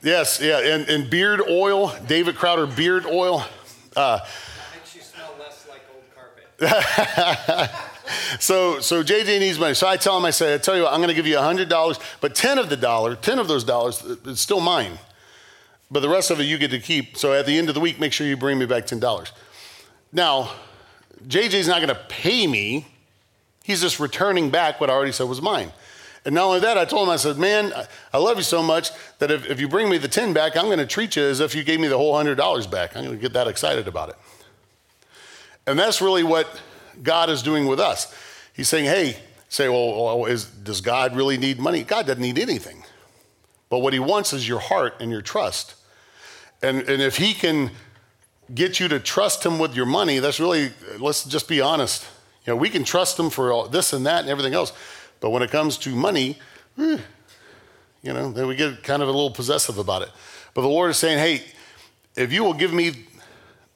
Yes, 0.00 0.40
yeah, 0.40 0.60
and, 0.60 0.88
and 0.88 1.10
beard 1.10 1.40
oil, 1.48 1.92
David 2.06 2.36
Crowder 2.36 2.66
beard 2.66 3.04
oil. 3.04 3.44
Uh, 3.96 4.20
Makes 4.72 4.94
you 4.94 5.00
smell 5.02 5.34
less 5.40 5.66
like 5.68 5.82
old 5.92 6.04
carpet. 6.14 7.70
so 8.40 8.78
so 8.78 9.02
JJ 9.02 9.40
needs 9.40 9.58
money. 9.58 9.74
So 9.74 9.88
I 9.88 9.96
tell 9.96 10.16
him, 10.16 10.24
I 10.24 10.30
say, 10.30 10.54
I 10.54 10.58
tell 10.58 10.76
you 10.76 10.84
what, 10.84 10.92
I'm 10.92 11.00
going 11.00 11.08
to 11.08 11.14
give 11.14 11.26
you 11.26 11.36
hundred 11.38 11.68
dollars, 11.68 11.98
but 12.20 12.36
ten 12.36 12.58
of 12.58 12.68
the 12.68 12.76
dollar, 12.76 13.16
ten 13.16 13.40
of 13.40 13.48
those 13.48 13.64
dollars, 13.64 14.04
it's 14.24 14.40
still 14.40 14.60
mine. 14.60 14.98
But 15.90 16.00
the 16.00 16.08
rest 16.08 16.30
of 16.30 16.38
it 16.38 16.44
you 16.44 16.58
get 16.58 16.70
to 16.70 16.78
keep. 16.78 17.16
So 17.16 17.32
at 17.32 17.46
the 17.46 17.58
end 17.58 17.68
of 17.68 17.74
the 17.74 17.80
week, 17.80 17.98
make 17.98 18.12
sure 18.12 18.26
you 18.26 18.36
bring 18.36 18.58
me 18.58 18.66
back 18.66 18.86
ten 18.86 19.00
dollars. 19.00 19.32
Now, 20.12 20.52
JJ's 21.26 21.66
not 21.66 21.78
going 21.78 21.88
to 21.88 22.00
pay 22.08 22.46
me. 22.46 22.86
He's 23.64 23.80
just 23.80 23.98
returning 23.98 24.50
back 24.50 24.80
what 24.80 24.90
I 24.90 24.92
already 24.92 25.12
said 25.12 25.28
was 25.28 25.42
mine. 25.42 25.72
And 26.28 26.34
not 26.34 26.44
only 26.44 26.60
that, 26.60 26.76
I 26.76 26.84
told 26.84 27.08
him, 27.08 27.12
I 27.14 27.16
said, 27.16 27.38
man, 27.38 27.72
I 28.12 28.18
love 28.18 28.36
you 28.36 28.42
so 28.42 28.62
much 28.62 28.90
that 29.18 29.30
if, 29.30 29.48
if 29.48 29.58
you 29.58 29.66
bring 29.66 29.88
me 29.88 29.96
the 29.96 30.08
10 30.08 30.34
back, 30.34 30.58
I'm 30.58 30.66
going 30.66 30.76
to 30.76 30.84
treat 30.84 31.16
you 31.16 31.22
as 31.22 31.40
if 31.40 31.54
you 31.54 31.64
gave 31.64 31.80
me 31.80 31.88
the 31.88 31.96
whole 31.96 32.12
$100 32.12 32.70
back. 32.70 32.94
I'm 32.94 33.02
going 33.02 33.16
to 33.16 33.22
get 33.22 33.32
that 33.32 33.48
excited 33.48 33.88
about 33.88 34.10
it. 34.10 34.16
And 35.66 35.78
that's 35.78 36.02
really 36.02 36.22
what 36.22 36.46
God 37.02 37.30
is 37.30 37.42
doing 37.42 37.66
with 37.66 37.80
us. 37.80 38.14
He's 38.52 38.68
saying, 38.68 38.84
hey, 38.84 39.16
say, 39.48 39.70
well, 39.70 40.26
is, 40.26 40.44
does 40.44 40.82
God 40.82 41.16
really 41.16 41.38
need 41.38 41.58
money? 41.58 41.82
God 41.82 42.06
doesn't 42.06 42.20
need 42.20 42.38
anything. 42.38 42.84
But 43.70 43.78
what 43.78 43.94
he 43.94 43.98
wants 43.98 44.34
is 44.34 44.46
your 44.46 44.60
heart 44.60 44.96
and 45.00 45.10
your 45.10 45.22
trust. 45.22 45.76
And, 46.60 46.80
and 46.90 47.00
if 47.00 47.16
he 47.16 47.32
can 47.32 47.70
get 48.54 48.78
you 48.78 48.88
to 48.88 49.00
trust 49.00 49.46
him 49.46 49.58
with 49.58 49.74
your 49.74 49.86
money, 49.86 50.18
that's 50.18 50.40
really, 50.40 50.72
let's 50.98 51.24
just 51.24 51.48
be 51.48 51.62
honest. 51.62 52.06
You 52.44 52.52
know, 52.52 52.56
we 52.58 52.68
can 52.68 52.84
trust 52.84 53.18
him 53.18 53.30
for 53.30 53.50
all 53.50 53.66
this 53.66 53.94
and 53.94 54.04
that 54.04 54.20
and 54.20 54.28
everything 54.28 54.52
else. 54.52 54.74
But 55.20 55.30
when 55.30 55.42
it 55.42 55.50
comes 55.50 55.76
to 55.78 55.94
money, 55.94 56.38
eh, 56.78 56.98
you 58.02 58.12
know, 58.12 58.30
then 58.30 58.46
we 58.46 58.56
get 58.56 58.82
kind 58.82 59.02
of 59.02 59.08
a 59.08 59.12
little 59.12 59.30
possessive 59.30 59.78
about 59.78 60.02
it. 60.02 60.10
But 60.54 60.62
the 60.62 60.68
Lord 60.68 60.90
is 60.90 60.96
saying, 60.96 61.18
hey, 61.18 61.44
if 62.16 62.32
you 62.32 62.44
will 62.44 62.54
give 62.54 62.72
me 62.72 62.90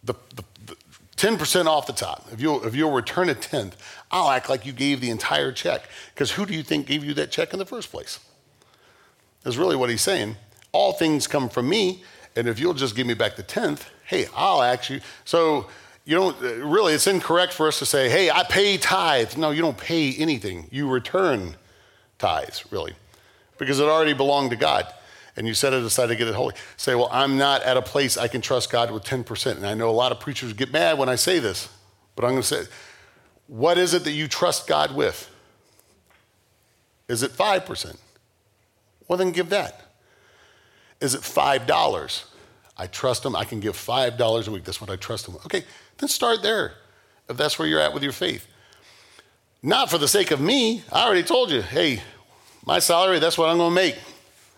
the, 0.05 0.15
the, 0.35 0.45
the 0.67 0.77
10% 1.17 1.67
off 1.67 1.87
the 1.87 1.93
top, 1.93 2.27
if 2.33 2.41
you'll, 2.41 2.65
if 2.65 2.75
you'll 2.75 2.93
return 2.93 3.29
a 3.29 3.35
tenth, 3.35 3.77
I'll 4.11 4.31
act 4.31 4.49
like 4.49 4.67
you 4.67 4.73
gave 4.73 5.01
the 5.01 5.11
entire 5.11 5.53
check. 5.53 5.83
Because 6.15 6.33
who 6.33 6.47
do 6.47 6.55
you 6.55 6.63
think 6.63 6.87
gave 6.87 7.05
you 7.05 7.15
that 7.15 7.31
check 7.31 7.53
in 7.53 7.59
the 7.59 7.67
first 7.67 7.91
place? 7.91 8.21
Is 9.45 9.59
really 9.59 9.77
what 9.77 9.91
he's 9.91 10.03
saying. 10.03 10.37
All 10.71 10.93
things 10.93 11.27
come 11.27 11.49
from 11.49 11.69
me, 11.69 12.05
and 12.37 12.49
if 12.49 12.59
you'll 12.59 12.75
just 12.75 12.95
give 12.95 13.07
me 13.07 13.15
back 13.15 13.37
the 13.37 13.43
tenth, 13.43 13.91
hey, 14.05 14.27
I'll 14.37 14.63
actually. 14.63 15.01
So 15.25 15.69
you 16.05 16.17
don't 16.17 16.37
uh, 16.43 16.67
really, 16.67 16.95
it's 16.95 17.07
incorrect 17.07 17.53
for 17.53 17.69
us 17.69 17.79
to 17.79 17.87
say, 17.87 18.09
hey, 18.09 18.31
I 18.31 18.43
pay 18.45 18.77
tithes. 18.77 19.37
No, 19.37 19.51
you 19.51 19.63
don't 19.63 19.79
pay 19.79 20.15
anything. 20.15 20.69
You 20.71 20.89
return 20.89 21.57
tithes, 22.19 22.65
really, 22.71 22.95
because 23.59 23.79
it 23.79 23.85
already 23.85 24.13
belonged 24.13 24.51
to 24.51 24.57
God. 24.57 24.87
And 25.37 25.47
you 25.47 25.55
set 25.55 25.73
it 25.73 25.83
aside 25.83 26.09
to 26.09 26.17
get 26.17 26.29
it 26.29 26.35
holy. 26.35 26.55
Say, 26.77 26.95
well, 26.95 27.09
I'm 27.11 27.39
not 27.39 27.63
at 27.63 27.79
a 27.79 27.83
place 27.83 28.19
I 28.19 28.29
can 28.29 28.43
trust 28.43 28.71
God 28.71 28.91
with 28.91 29.03
10%. 29.05 29.57
And 29.57 29.67
I 29.67 29.73
know 29.73 29.89
a 29.89 29.91
lot 29.91 30.13
of 30.13 30.21
preachers 30.21 30.53
get 30.53 30.71
mad 30.73 30.99
when 30.99 31.09
I 31.09 31.15
say 31.15 31.39
this, 31.39 31.71
but 32.17 32.25
I'm 32.25 32.33
going 32.33 32.43
to 32.43 32.49
say, 32.49 32.65
what 33.47 33.79
is 33.79 33.95
it 33.95 34.05
that 34.05 34.13
you 34.13 34.29
trust 34.29 34.67
God 34.67 34.95
with? 34.95 35.31
Is 37.09 37.23
it 37.23 37.33
5%? 37.33 37.97
Well, 39.09 39.17
then 39.17 39.33
give 39.33 39.49
that. 39.51 39.81
Is 41.01 41.15
it 41.15 41.23
$5? 41.23 42.25
I 42.77 42.87
trust 42.87 43.25
him. 43.25 43.37
I 43.37 43.45
can 43.45 43.61
give 43.61 43.75
$5 43.75 44.49
a 44.49 44.51
week. 44.51 44.65
That's 44.65 44.81
what 44.81 44.91
I 44.91 44.97
trust 44.97 45.29
him. 45.29 45.37
Okay, 45.47 45.65
then 46.03 46.09
start 46.09 46.43
there 46.43 46.75
if 47.29 47.37
that's 47.37 47.59
where 47.59 47.69
you're 47.69 47.81
at 47.81 47.95
with 47.95 48.03
your 48.03 48.13
faith. 48.13 48.47
Not 49.63 49.89
for 49.89 49.99
the 49.99 50.09
sake 50.09 50.33
of 50.33 50.41
me. 50.41 50.83
I 50.91 51.05
already 51.05 51.23
told 51.23 51.53
you, 51.53 51.63
hey, 51.63 52.03
my 52.67 52.81
salary, 52.81 53.21
that's 53.21 53.39
what 53.39 53.49
I'm 53.49 53.57
going 53.57 53.71
to 53.71 53.75
make. 53.75 53.97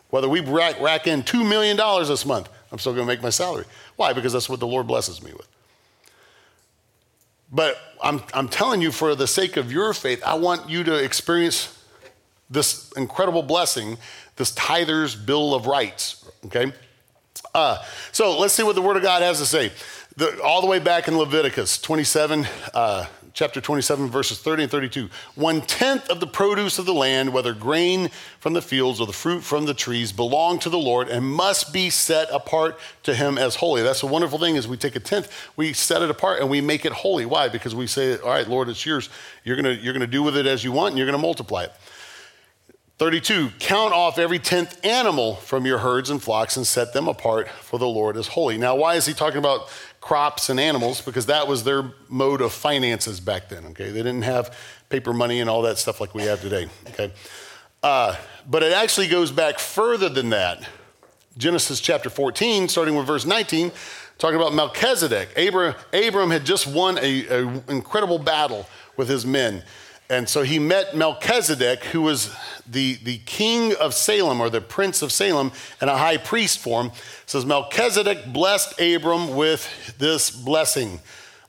Whether 0.08 0.28
we 0.28 0.40
rack, 0.40 0.80
rack 0.80 1.06
in 1.06 1.22
$2 1.22 1.46
million 1.46 1.76
this 2.08 2.24
month, 2.24 2.48
I'm 2.72 2.78
still 2.78 2.94
going 2.94 3.06
to 3.06 3.12
make 3.12 3.22
my 3.22 3.30
salary. 3.30 3.66
Why? 3.96 4.14
Because 4.14 4.32
that's 4.32 4.48
what 4.48 4.58
the 4.58 4.66
Lord 4.66 4.86
blesses 4.86 5.22
me 5.22 5.32
with. 5.32 5.46
But 7.52 7.76
I'm, 8.02 8.22
I'm 8.32 8.48
telling 8.48 8.80
you, 8.80 8.90
for 8.90 9.14
the 9.14 9.26
sake 9.26 9.58
of 9.58 9.70
your 9.70 9.92
faith, 9.92 10.22
I 10.24 10.34
want 10.34 10.70
you 10.70 10.82
to 10.84 10.94
experience 10.94 11.78
this 12.48 12.90
incredible 12.92 13.42
blessing, 13.42 13.98
this 14.36 14.50
tither's 14.52 15.14
bill 15.14 15.54
of 15.54 15.66
rights, 15.66 16.28
okay? 16.46 16.72
Uh, 17.54 17.78
so 18.12 18.38
let's 18.38 18.54
see 18.54 18.62
what 18.62 18.74
the 18.74 18.82
Word 18.82 18.96
of 18.96 19.02
God 19.02 19.22
has 19.22 19.38
to 19.38 19.46
say. 19.46 19.70
The, 20.16 20.40
all 20.42 20.60
the 20.60 20.68
way 20.68 20.78
back 20.78 21.08
in 21.08 21.18
Leviticus 21.18 21.76
27, 21.78 22.46
uh, 22.72 23.06
chapter 23.32 23.60
27, 23.60 24.08
verses 24.08 24.38
30 24.38 24.62
and 24.62 24.70
32. 24.70 25.10
One 25.34 25.60
tenth 25.60 26.08
of 26.08 26.20
the 26.20 26.26
produce 26.28 26.78
of 26.78 26.86
the 26.86 26.94
land, 26.94 27.32
whether 27.32 27.52
grain 27.52 28.10
from 28.38 28.52
the 28.52 28.62
fields 28.62 29.00
or 29.00 29.08
the 29.08 29.12
fruit 29.12 29.42
from 29.42 29.66
the 29.66 29.74
trees, 29.74 30.12
belong 30.12 30.60
to 30.60 30.70
the 30.70 30.78
Lord 30.78 31.08
and 31.08 31.26
must 31.26 31.72
be 31.72 31.90
set 31.90 32.28
apart 32.30 32.78
to 33.02 33.12
Him 33.12 33.38
as 33.38 33.56
holy. 33.56 33.82
That's 33.82 34.04
a 34.04 34.06
wonderful 34.06 34.38
thing 34.38 34.54
is 34.54 34.68
we 34.68 34.76
take 34.76 34.94
a 34.94 35.00
tenth, 35.00 35.32
we 35.56 35.72
set 35.72 36.00
it 36.00 36.10
apart 36.10 36.40
and 36.40 36.48
we 36.48 36.60
make 36.60 36.84
it 36.84 36.92
holy. 36.92 37.26
Why? 37.26 37.48
Because 37.48 37.74
we 37.74 37.88
say, 37.88 38.16
all 38.18 38.28
right, 38.28 38.46
Lord, 38.46 38.68
it's 38.68 38.86
yours. 38.86 39.10
You're 39.42 39.60
going 39.60 39.80
you're 39.80 39.94
gonna 39.94 40.06
do 40.06 40.22
with 40.22 40.36
it 40.36 40.46
as 40.46 40.62
you 40.62 40.70
want 40.70 40.90
and 40.90 40.98
you're 40.98 41.08
going 41.08 41.18
to 41.18 41.26
multiply 41.26 41.64
it. 41.64 41.72
32, 42.98 43.50
count 43.58 43.92
off 43.92 44.20
every 44.20 44.38
tenth 44.38 44.78
animal 44.84 45.34
from 45.34 45.66
your 45.66 45.78
herds 45.78 46.10
and 46.10 46.22
flocks 46.22 46.56
and 46.56 46.64
set 46.64 46.92
them 46.92 47.08
apart 47.08 47.48
for 47.48 47.76
the 47.76 47.88
Lord 47.88 48.16
as 48.16 48.28
holy. 48.28 48.56
Now, 48.56 48.76
why 48.76 48.94
is 48.94 49.04
he 49.04 49.12
talking 49.12 49.38
about 49.38 49.68
crops 50.04 50.50
and 50.50 50.60
animals? 50.60 51.00
Because 51.00 51.26
that 51.26 51.48
was 51.48 51.64
their 51.64 51.90
mode 52.10 52.42
of 52.42 52.52
finances 52.52 53.20
back 53.20 53.48
then, 53.48 53.64
okay? 53.68 53.90
They 53.90 54.02
didn't 54.02 54.22
have 54.22 54.54
paper 54.90 55.14
money 55.14 55.40
and 55.40 55.48
all 55.48 55.62
that 55.62 55.78
stuff 55.78 55.98
like 55.98 56.14
we 56.14 56.24
have 56.24 56.42
today, 56.42 56.68
okay? 56.90 57.10
Uh, 57.82 58.14
but 58.46 58.62
it 58.62 58.72
actually 58.74 59.08
goes 59.08 59.32
back 59.32 59.58
further 59.58 60.10
than 60.10 60.28
that. 60.28 60.68
Genesis 61.38 61.80
chapter 61.80 62.10
14, 62.10 62.68
starting 62.68 62.96
with 62.96 63.06
verse 63.06 63.24
19, 63.24 63.72
talking 64.18 64.36
about 64.36 64.52
Melchizedek. 64.52 65.30
Abram, 65.38 65.74
Abram 65.94 66.30
had 66.30 66.44
just 66.44 66.66
won 66.66 66.98
an 66.98 67.62
incredible 67.68 68.18
battle 68.18 68.68
with 68.98 69.08
his 69.08 69.24
men. 69.24 69.62
And 70.10 70.28
so 70.28 70.42
he 70.42 70.58
met 70.58 70.94
Melchizedek, 70.94 71.84
who 71.84 72.02
was 72.02 72.34
the, 72.66 72.94
the 73.02 73.18
king 73.18 73.74
of 73.76 73.94
Salem 73.94 74.40
or 74.40 74.50
the 74.50 74.60
prince 74.60 75.00
of 75.00 75.10
Salem 75.10 75.50
and 75.80 75.88
a 75.88 75.96
high 75.96 76.18
priest 76.18 76.58
for 76.58 76.82
him. 76.82 76.86
It 76.88 76.94
says, 77.26 77.46
Melchizedek 77.46 78.32
blessed 78.32 78.78
Abram 78.80 79.34
with 79.34 79.96
this 79.98 80.30
blessing. 80.30 81.00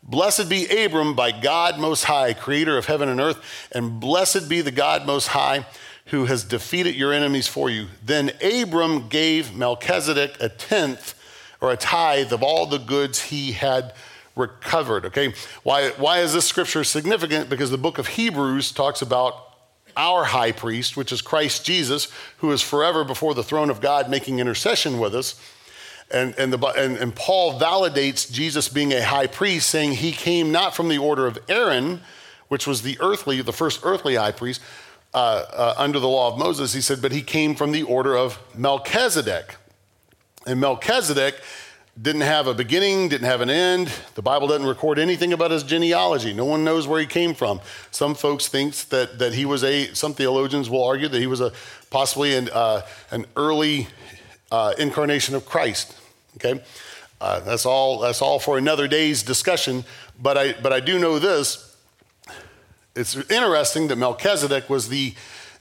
Blessed 0.02 0.50
be 0.50 0.86
Abram 0.86 1.16
by 1.16 1.32
God 1.32 1.80
Most 1.80 2.06
High, 2.06 2.34
creator 2.34 2.78
of 2.78 2.86
heaven 2.86 3.10
and 3.10 3.20
earth, 3.20 3.68
and 3.72 4.00
blessed 4.00 4.48
be 4.48 4.62
the 4.62 4.72
God 4.72 5.06
Most 5.06 5.28
High 5.28 5.66
who 6.08 6.26
has 6.26 6.44
defeated 6.44 6.96
your 6.96 7.12
enemies 7.12 7.48
for 7.48 7.70
you. 7.70 7.88
Then 8.04 8.32
Abram 8.42 9.08
gave 9.10 9.56
Melchizedek 9.56 10.38
a 10.40 10.50
tenth 10.50 11.20
or 11.60 11.72
a 11.72 11.78
tithe 11.78 12.32
of 12.32 12.44
all 12.44 12.68
the 12.68 12.78
goods 12.78 13.20
he 13.24 13.54
had 13.54 13.94
recovered. 14.36 15.06
Okay, 15.06 15.34
why, 15.64 15.90
why 15.92 16.20
is 16.20 16.34
this 16.34 16.46
scripture 16.46 16.84
significant? 16.84 17.50
Because 17.50 17.72
the 17.72 17.78
book 17.78 17.98
of 17.98 18.08
Hebrews 18.08 18.72
talks 18.72 19.02
about 19.02 19.46
our 19.98 20.26
high 20.26 20.52
priest, 20.52 20.98
which 20.98 21.12
is 21.12 21.22
Christ 21.22 21.66
Jesus, 21.66 22.12
who 22.38 22.52
is 22.52 22.62
forever 22.62 23.04
before 23.04 23.34
the 23.34 23.44
throne 23.44 23.70
of 23.70 23.80
God 23.80 24.10
making 24.10 24.40
intercession 24.40 25.00
with 25.00 25.16
us. 25.16 25.40
And, 26.12 26.36
and, 26.38 26.54
the, 26.54 26.60
and, 26.68 26.98
and 26.98 27.16
Paul 27.16 27.60
validates 27.60 28.32
Jesus 28.32 28.70
being 28.70 28.94
a 28.94 29.04
high 29.04 29.28
priest, 29.28 29.70
saying 29.70 29.94
he 29.94 30.12
came 30.12 30.52
not 30.52 30.76
from 30.76 30.90
the 30.90 30.98
order 30.98 31.26
of 31.26 31.40
Aaron, 31.48 32.02
which 32.48 32.68
was 32.68 32.82
the 32.82 32.98
earthly, 33.00 33.42
the 33.42 33.54
first 33.54 33.80
earthly 33.84 34.16
high 34.16 34.32
priest 34.32 34.62
uh, 35.14 35.46
uh, 35.52 35.74
under 35.78 36.00
the 36.00 36.08
law 36.08 36.32
of 36.32 36.38
Moses. 36.38 36.74
He 36.74 36.82
said, 36.82 37.02
but 37.02 37.12
he 37.12 37.22
came 37.22 37.56
from 37.56 37.72
the 37.72 37.84
order 37.84 38.16
of 38.16 38.38
Melchizedek. 38.56 39.56
And 40.46 40.60
Melchizedek 40.60 41.42
didn't 42.02 42.22
have 42.22 42.48
a 42.48 42.54
beginning, 42.54 43.08
didn't 43.08 43.28
have 43.28 43.42
an 43.42 43.50
end. 43.50 43.90
The 44.16 44.22
Bible 44.22 44.48
doesn't 44.48 44.68
record 44.68 45.00
anything 45.00 45.32
about 45.32 45.52
his 45.52 45.64
genealogy. 45.64 46.34
No 46.34 46.44
one 46.44 46.66
knows 46.66 46.88
where 46.88 47.00
he 47.00 47.06
came 47.06 47.34
from. 47.34 47.62
Some 47.92 48.16
folks 48.16 48.48
think 48.48 48.76
that, 48.90 49.20
that 49.20 49.34
he 49.34 49.46
was 49.46 49.64
a, 49.64 49.94
some 49.94 50.14
theologians 50.14 50.70
will 50.70 50.84
argue 50.84 51.08
that 51.08 51.20
he 51.20 51.28
was 51.28 51.40
a 51.40 51.54
possibly 51.90 52.36
an, 52.36 52.50
uh, 52.52 52.82
an 53.12 53.26
early 53.38 53.88
uh, 54.52 54.74
incarnation 54.78 55.36
of 55.36 55.46
Christ. 55.46 55.98
Okay? 56.36 56.62
Uh, 57.22 57.40
that's, 57.40 57.66
all, 57.66 58.00
that's 58.00 58.22
all 58.22 58.40
for 58.40 58.58
another 58.58 58.90
day's 58.90 59.24
discussion. 59.24 59.86
But 60.22 60.38
I, 60.38 60.54
but 60.62 60.74
I 60.74 60.82
do 60.82 61.00
know 61.00 61.18
this. 61.18 61.78
It's 62.94 63.16
interesting 63.16 63.88
that 63.88 63.98
Melchizedek 63.98 64.70
was 64.70 64.90
the, 64.90 65.14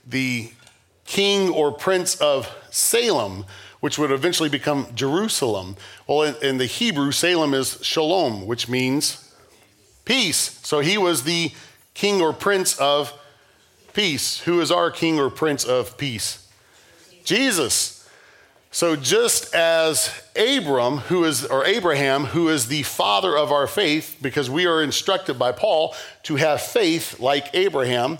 the 0.07 0.50
king 1.05 1.50
or 1.50 1.71
prince 1.71 2.17
of 2.17 2.53
Salem, 2.71 3.45
which 3.85 3.99
would 3.99 4.11
eventually 4.11 4.49
become 4.49 4.87
Jerusalem. 4.95 5.76
Well, 6.07 6.23
in, 6.23 6.35
in, 6.43 6.57
the 6.57 6.64
Hebrew, 6.64 7.12
Salem 7.12 7.53
is 7.53 7.79
shalom, 7.83 8.47
which 8.47 8.67
means 8.67 9.31
peace. 10.07 10.59
So 10.62 10.81
he 10.81 10.97
was 10.97 11.25
the 11.25 11.53
king 11.93 12.23
or 12.23 12.33
prince 12.33 12.79
of 12.79 13.12
peace. 13.93 14.41
Who 14.45 14.62
is 14.62 14.71
our 14.73 14.91
king 14.91 15.21
or 15.21 15.29
prince 15.29 15.64
of 15.64 15.99
peace? 15.99 16.50
Jesus. 17.25 18.09
So 18.71 18.97
just 18.97 19.55
as 19.55 20.23
Abram, 20.35 20.97
who 20.97 21.25
is, 21.25 21.45
or 21.45 21.67
Abraham, 21.67 22.25
who 22.25 22.49
is 22.49 22.69
the 22.69 22.85
father 22.85 23.37
of 23.37 23.53
our 23.53 23.67
faith, 23.67 24.17
because 24.23 24.49
we 24.49 24.64
are 24.64 24.83
instructed 24.83 25.38
by 25.38 25.53
Paul 25.53 25.95
to 26.23 26.37
have 26.37 26.62
faith 26.62 27.21
like 27.21 27.50
Abraham, 27.53 28.19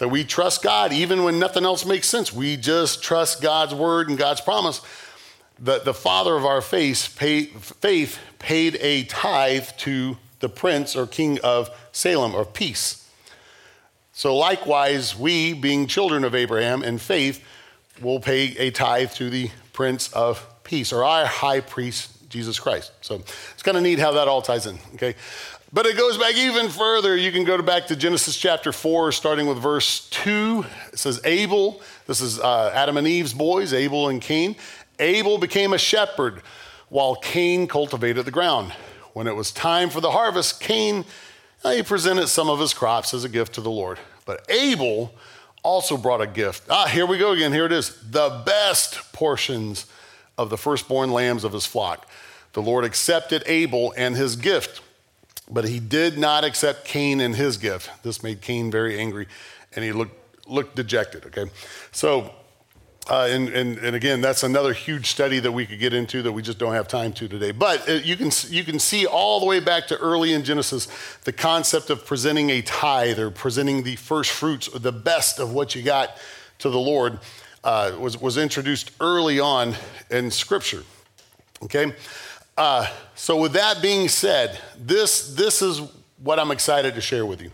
that 0.00 0.08
we 0.08 0.24
trust 0.24 0.62
God 0.62 0.92
even 0.92 1.22
when 1.22 1.38
nothing 1.38 1.64
else 1.64 1.86
makes 1.86 2.08
sense. 2.08 2.32
We 2.32 2.56
just 2.56 3.02
trust 3.02 3.40
God's 3.40 3.74
word 3.74 4.08
and 4.08 4.18
God's 4.18 4.40
promise. 4.40 4.80
The, 5.58 5.78
the 5.78 5.94
father 5.94 6.34
of 6.34 6.44
our 6.44 6.60
faith, 6.60 7.14
pay, 7.18 7.44
faith 7.44 8.18
paid 8.38 8.76
a 8.80 9.04
tithe 9.04 9.68
to 9.78 10.16
the 10.40 10.48
prince 10.48 10.96
or 10.96 11.06
king 11.06 11.38
of 11.44 11.70
Salem 11.92 12.34
or 12.34 12.44
peace. 12.44 13.08
So 14.12 14.36
likewise, 14.36 15.16
we, 15.16 15.52
being 15.52 15.86
children 15.86 16.24
of 16.24 16.34
Abraham 16.34 16.82
in 16.82 16.98
faith, 16.98 17.44
will 18.00 18.20
pay 18.20 18.56
a 18.56 18.70
tithe 18.70 19.12
to 19.12 19.30
the 19.30 19.50
Prince 19.72 20.12
of 20.12 20.46
Peace, 20.64 20.92
or 20.92 21.04
our 21.04 21.26
high 21.26 21.60
priest, 21.60 22.28
Jesus 22.28 22.58
Christ. 22.58 22.92
So 23.00 23.16
it's 23.52 23.62
kind 23.62 23.76
of 23.76 23.82
neat 23.82 23.98
how 23.98 24.12
that 24.12 24.28
all 24.28 24.42
ties 24.42 24.66
in, 24.66 24.78
okay? 24.94 25.14
But 25.72 25.86
it 25.86 25.96
goes 25.96 26.18
back 26.18 26.34
even 26.36 26.68
further. 26.68 27.16
You 27.16 27.30
can 27.30 27.44
go 27.44 27.60
back 27.62 27.86
to 27.86 27.96
Genesis 27.96 28.36
chapter 28.36 28.72
4, 28.72 29.12
starting 29.12 29.46
with 29.46 29.58
verse 29.58 30.08
2. 30.10 30.64
It 30.92 30.98
says, 30.98 31.20
Abel, 31.24 31.80
this 32.06 32.20
is 32.20 32.40
uh, 32.40 32.72
Adam 32.74 32.96
and 32.96 33.06
Eve's 33.06 33.32
boys, 33.32 33.72
Abel 33.72 34.08
and 34.08 34.20
Cain. 34.20 34.56
Abel 34.98 35.38
became 35.38 35.72
a 35.72 35.78
shepherd 35.78 36.42
while 36.88 37.14
Cain 37.14 37.68
cultivated 37.68 38.24
the 38.24 38.32
ground. 38.32 38.72
When 39.12 39.28
it 39.28 39.36
was 39.36 39.52
time 39.52 39.90
for 39.90 40.00
the 40.00 40.10
harvest, 40.10 40.60
Cain 40.60 41.04
uh, 41.62 41.72
he 41.72 41.82
presented 41.82 42.28
some 42.28 42.48
of 42.48 42.58
his 42.58 42.72
crops 42.72 43.12
as 43.12 43.24
a 43.24 43.28
gift 43.28 43.54
to 43.54 43.60
the 43.60 43.70
Lord. 43.70 43.98
But 44.24 44.46
Abel 44.50 45.14
also 45.62 45.96
brought 45.96 46.22
a 46.22 46.26
gift. 46.26 46.64
Ah, 46.70 46.86
here 46.86 47.04
we 47.04 47.18
go 47.18 47.32
again. 47.32 47.52
Here 47.52 47.66
it 47.66 47.72
is 47.72 47.96
the 48.10 48.42
best 48.46 49.12
portions 49.12 49.86
of 50.38 50.48
the 50.48 50.56
firstborn 50.56 51.12
lambs 51.12 51.44
of 51.44 51.52
his 51.52 51.66
flock. 51.66 52.08
The 52.54 52.62
Lord 52.62 52.84
accepted 52.84 53.42
Abel 53.46 53.92
and 53.96 54.16
his 54.16 54.36
gift, 54.36 54.80
but 55.50 55.68
he 55.68 55.80
did 55.80 56.18
not 56.18 56.44
accept 56.44 56.84
Cain 56.84 57.20
and 57.20 57.34
his 57.34 57.56
gift. 57.56 57.90
This 58.02 58.22
made 58.22 58.40
Cain 58.40 58.70
very 58.70 58.98
angry, 58.98 59.26
and 59.74 59.84
he 59.84 59.92
looked, 59.92 60.48
looked 60.48 60.76
dejected. 60.76 61.26
Okay, 61.26 61.50
so 61.92 62.32
uh, 63.10 63.26
and, 63.28 63.48
and, 63.48 63.78
and 63.78 63.96
again, 63.96 64.20
that's 64.20 64.44
another 64.44 64.72
huge 64.72 65.06
study 65.06 65.40
that 65.40 65.50
we 65.50 65.66
could 65.66 65.80
get 65.80 65.92
into 65.92 66.22
that 66.22 66.30
we 66.30 66.42
just 66.42 66.58
don't 66.58 66.74
have 66.74 66.86
time 66.86 67.12
to 67.14 67.26
today. 67.26 67.50
But 67.50 67.88
uh, 67.88 67.94
you 67.94 68.16
can, 68.16 68.30
you 68.48 68.62
can 68.62 68.78
see 68.78 69.04
all 69.04 69.40
the 69.40 69.46
way 69.46 69.58
back 69.58 69.88
to 69.88 69.96
early 69.96 70.32
in 70.32 70.44
Genesis 70.44 70.86
the 71.24 71.32
concept 71.32 71.90
of 71.90 72.06
presenting 72.06 72.50
a 72.50 72.62
tithe 72.62 73.18
or 73.18 73.30
presenting 73.30 73.82
the 73.82 73.96
first 73.96 74.30
fruits 74.30 74.68
or 74.68 74.78
the 74.78 74.92
best 74.92 75.40
of 75.40 75.52
what 75.52 75.74
you 75.74 75.82
got 75.82 76.18
to 76.58 76.70
the 76.70 76.78
Lord 76.78 77.18
uh, 77.64 77.96
was, 77.98 78.20
was 78.20 78.36
introduced 78.36 78.92
early 79.00 79.40
on 79.40 79.74
in 80.10 80.30
Scripture. 80.30 80.84
Okay? 81.64 81.92
Uh, 82.60 82.86
so, 83.14 83.38
with 83.38 83.54
that 83.54 83.80
being 83.80 84.06
said, 84.06 84.60
this, 84.78 85.34
this 85.34 85.62
is 85.62 85.80
what 86.18 86.38
I'm 86.38 86.50
excited 86.50 86.94
to 86.94 87.00
share 87.00 87.24
with 87.24 87.40
you. 87.40 87.50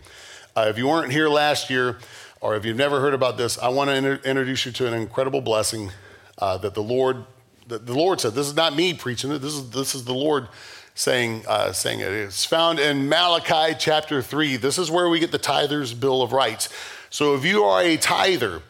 Uh, 0.53 0.65
if 0.67 0.77
you 0.77 0.85
weren't 0.85 1.13
here 1.13 1.29
last 1.29 1.69
year, 1.69 1.99
or 2.41 2.57
if 2.57 2.65
you've 2.65 2.75
never 2.75 2.99
heard 2.99 3.13
about 3.13 3.37
this, 3.37 3.57
I 3.57 3.69
want 3.69 3.89
to 3.89 3.95
inter- 3.95 4.19
introduce 4.25 4.65
you 4.65 4.73
to 4.73 4.85
an 4.85 4.93
incredible 4.93 5.39
blessing 5.39 5.91
uh, 6.39 6.57
that 6.57 6.73
the 6.73 6.83
Lord, 6.83 7.23
that 7.67 7.85
the 7.85 7.93
Lord 7.93 8.19
said. 8.19 8.33
This 8.33 8.47
is 8.47 8.55
not 8.57 8.75
me 8.75 8.93
preaching 8.93 9.31
it. 9.31 9.39
This 9.39 9.53
is 9.53 9.69
this 9.69 9.95
is 9.95 10.03
the 10.03 10.13
Lord 10.13 10.49
saying 10.93 11.45
uh, 11.47 11.71
saying 11.71 12.01
it. 12.01 12.11
It's 12.11 12.43
found 12.43 12.77
in 12.77 13.07
Malachi 13.07 13.77
chapter 13.79 14.21
three. 14.21 14.57
This 14.57 14.77
is 14.77 14.91
where 14.91 15.07
we 15.07 15.21
get 15.21 15.31
the 15.31 15.37
tither's 15.37 15.93
bill 15.93 16.21
of 16.21 16.33
rights. 16.33 16.67
So 17.11 17.33
if 17.33 17.45
you 17.45 17.63
are 17.63 17.81
a 17.81 17.95
tither 17.95 18.61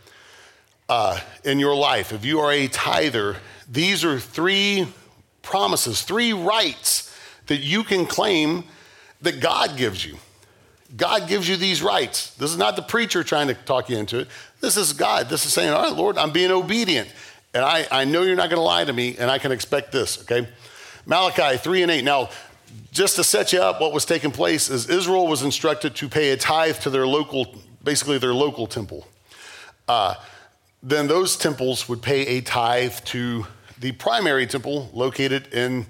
uh, 0.87 1.19
in 1.43 1.57
your 1.57 1.75
life, 1.75 2.11
if 2.11 2.23
you 2.23 2.41
are 2.41 2.51
a 2.51 2.67
tither, 2.67 3.37
these 3.67 4.05
are 4.05 4.19
three 4.19 4.85
promises, 5.47 6.01
three 6.01 6.33
rights 6.33 7.17
that 7.47 7.57
you 7.57 7.83
can 7.83 8.05
claim 8.05 8.65
that 9.21 9.39
God 9.39 9.77
gives 9.77 10.05
you. 10.05 10.17
God 10.95 11.27
gives 11.27 11.47
you 11.47 11.55
these 11.55 11.81
rights. 11.81 12.31
This 12.35 12.51
is 12.51 12.57
not 12.57 12.75
the 12.75 12.81
preacher 12.81 13.23
trying 13.23 13.47
to 13.47 13.53
talk 13.53 13.89
you 13.89 13.97
into 13.97 14.19
it. 14.19 14.27
This 14.59 14.75
is 14.75 14.91
God. 14.93 15.29
This 15.29 15.45
is 15.45 15.53
saying, 15.53 15.71
all 15.71 15.83
right, 15.83 15.93
Lord, 15.93 16.17
I'm 16.17 16.31
being 16.31 16.51
obedient. 16.51 17.09
And 17.53 17.63
I, 17.63 17.87
I 17.89 18.05
know 18.05 18.23
you're 18.23 18.35
not 18.35 18.49
going 18.49 18.59
to 18.59 18.63
lie 18.63 18.83
to 18.83 18.93
me, 18.93 19.15
and 19.17 19.31
I 19.31 19.39
can 19.39 19.53
expect 19.53 19.91
this, 19.91 20.21
okay? 20.21 20.47
Malachi 21.05 21.57
3 21.57 21.83
and 21.83 21.91
8. 21.91 22.03
Now, 22.03 22.29
just 22.91 23.15
to 23.15 23.23
set 23.23 23.53
you 23.53 23.61
up, 23.61 23.79
what 23.79 23.93
was 23.93 24.05
taking 24.05 24.31
place 24.31 24.69
is 24.69 24.89
Israel 24.89 25.27
was 25.27 25.43
instructed 25.43 25.95
to 25.95 26.09
pay 26.09 26.31
a 26.31 26.37
tithe 26.37 26.77
to 26.79 26.89
their 26.89 27.07
local, 27.07 27.55
basically 27.83 28.17
their 28.17 28.33
local 28.33 28.67
temple. 28.67 29.07
Uh, 29.87 30.15
then 30.83 31.07
those 31.07 31.37
temples 31.37 31.87
would 31.87 32.01
pay 32.01 32.37
a 32.37 32.41
tithe 32.41 32.93
to 33.05 33.47
the 33.79 33.91
primary 33.93 34.47
temple 34.47 34.89
located 34.93 35.53
in, 35.53 35.85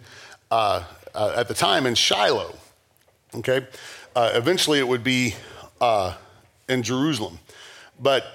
uh, 0.51 0.83
uh, 1.13 1.33
at 1.35 1.47
the 1.47 1.53
time, 1.53 1.85
in 1.85 1.95
Shiloh. 1.95 2.55
Okay? 3.35 3.65
Uh, 4.15 4.31
eventually, 4.33 4.79
it 4.79 4.87
would 4.87 5.03
be 5.03 5.35
uh, 5.79 6.15
in 6.67 6.83
Jerusalem. 6.83 7.39
But 7.99 8.25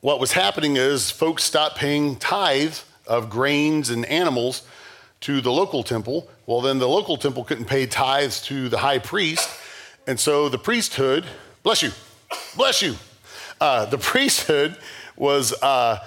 what 0.00 0.20
was 0.20 0.32
happening 0.32 0.76
is 0.76 1.10
folks 1.10 1.44
stopped 1.44 1.76
paying 1.76 2.16
tithe 2.16 2.76
of 3.06 3.30
grains 3.30 3.90
and 3.90 4.04
animals 4.06 4.62
to 5.20 5.40
the 5.40 5.50
local 5.50 5.82
temple. 5.82 6.28
Well, 6.46 6.60
then 6.60 6.78
the 6.78 6.88
local 6.88 7.16
temple 7.16 7.44
couldn't 7.44 7.66
pay 7.66 7.86
tithes 7.86 8.42
to 8.42 8.68
the 8.68 8.78
high 8.78 8.98
priest. 8.98 9.48
And 10.06 10.20
so 10.20 10.48
the 10.48 10.58
priesthood, 10.58 11.24
bless 11.62 11.82
you, 11.82 11.90
bless 12.56 12.82
you, 12.82 12.96
uh, 13.60 13.86
the 13.86 13.98
priesthood 14.12 14.76
was 15.16 15.54
uh, 15.62 15.98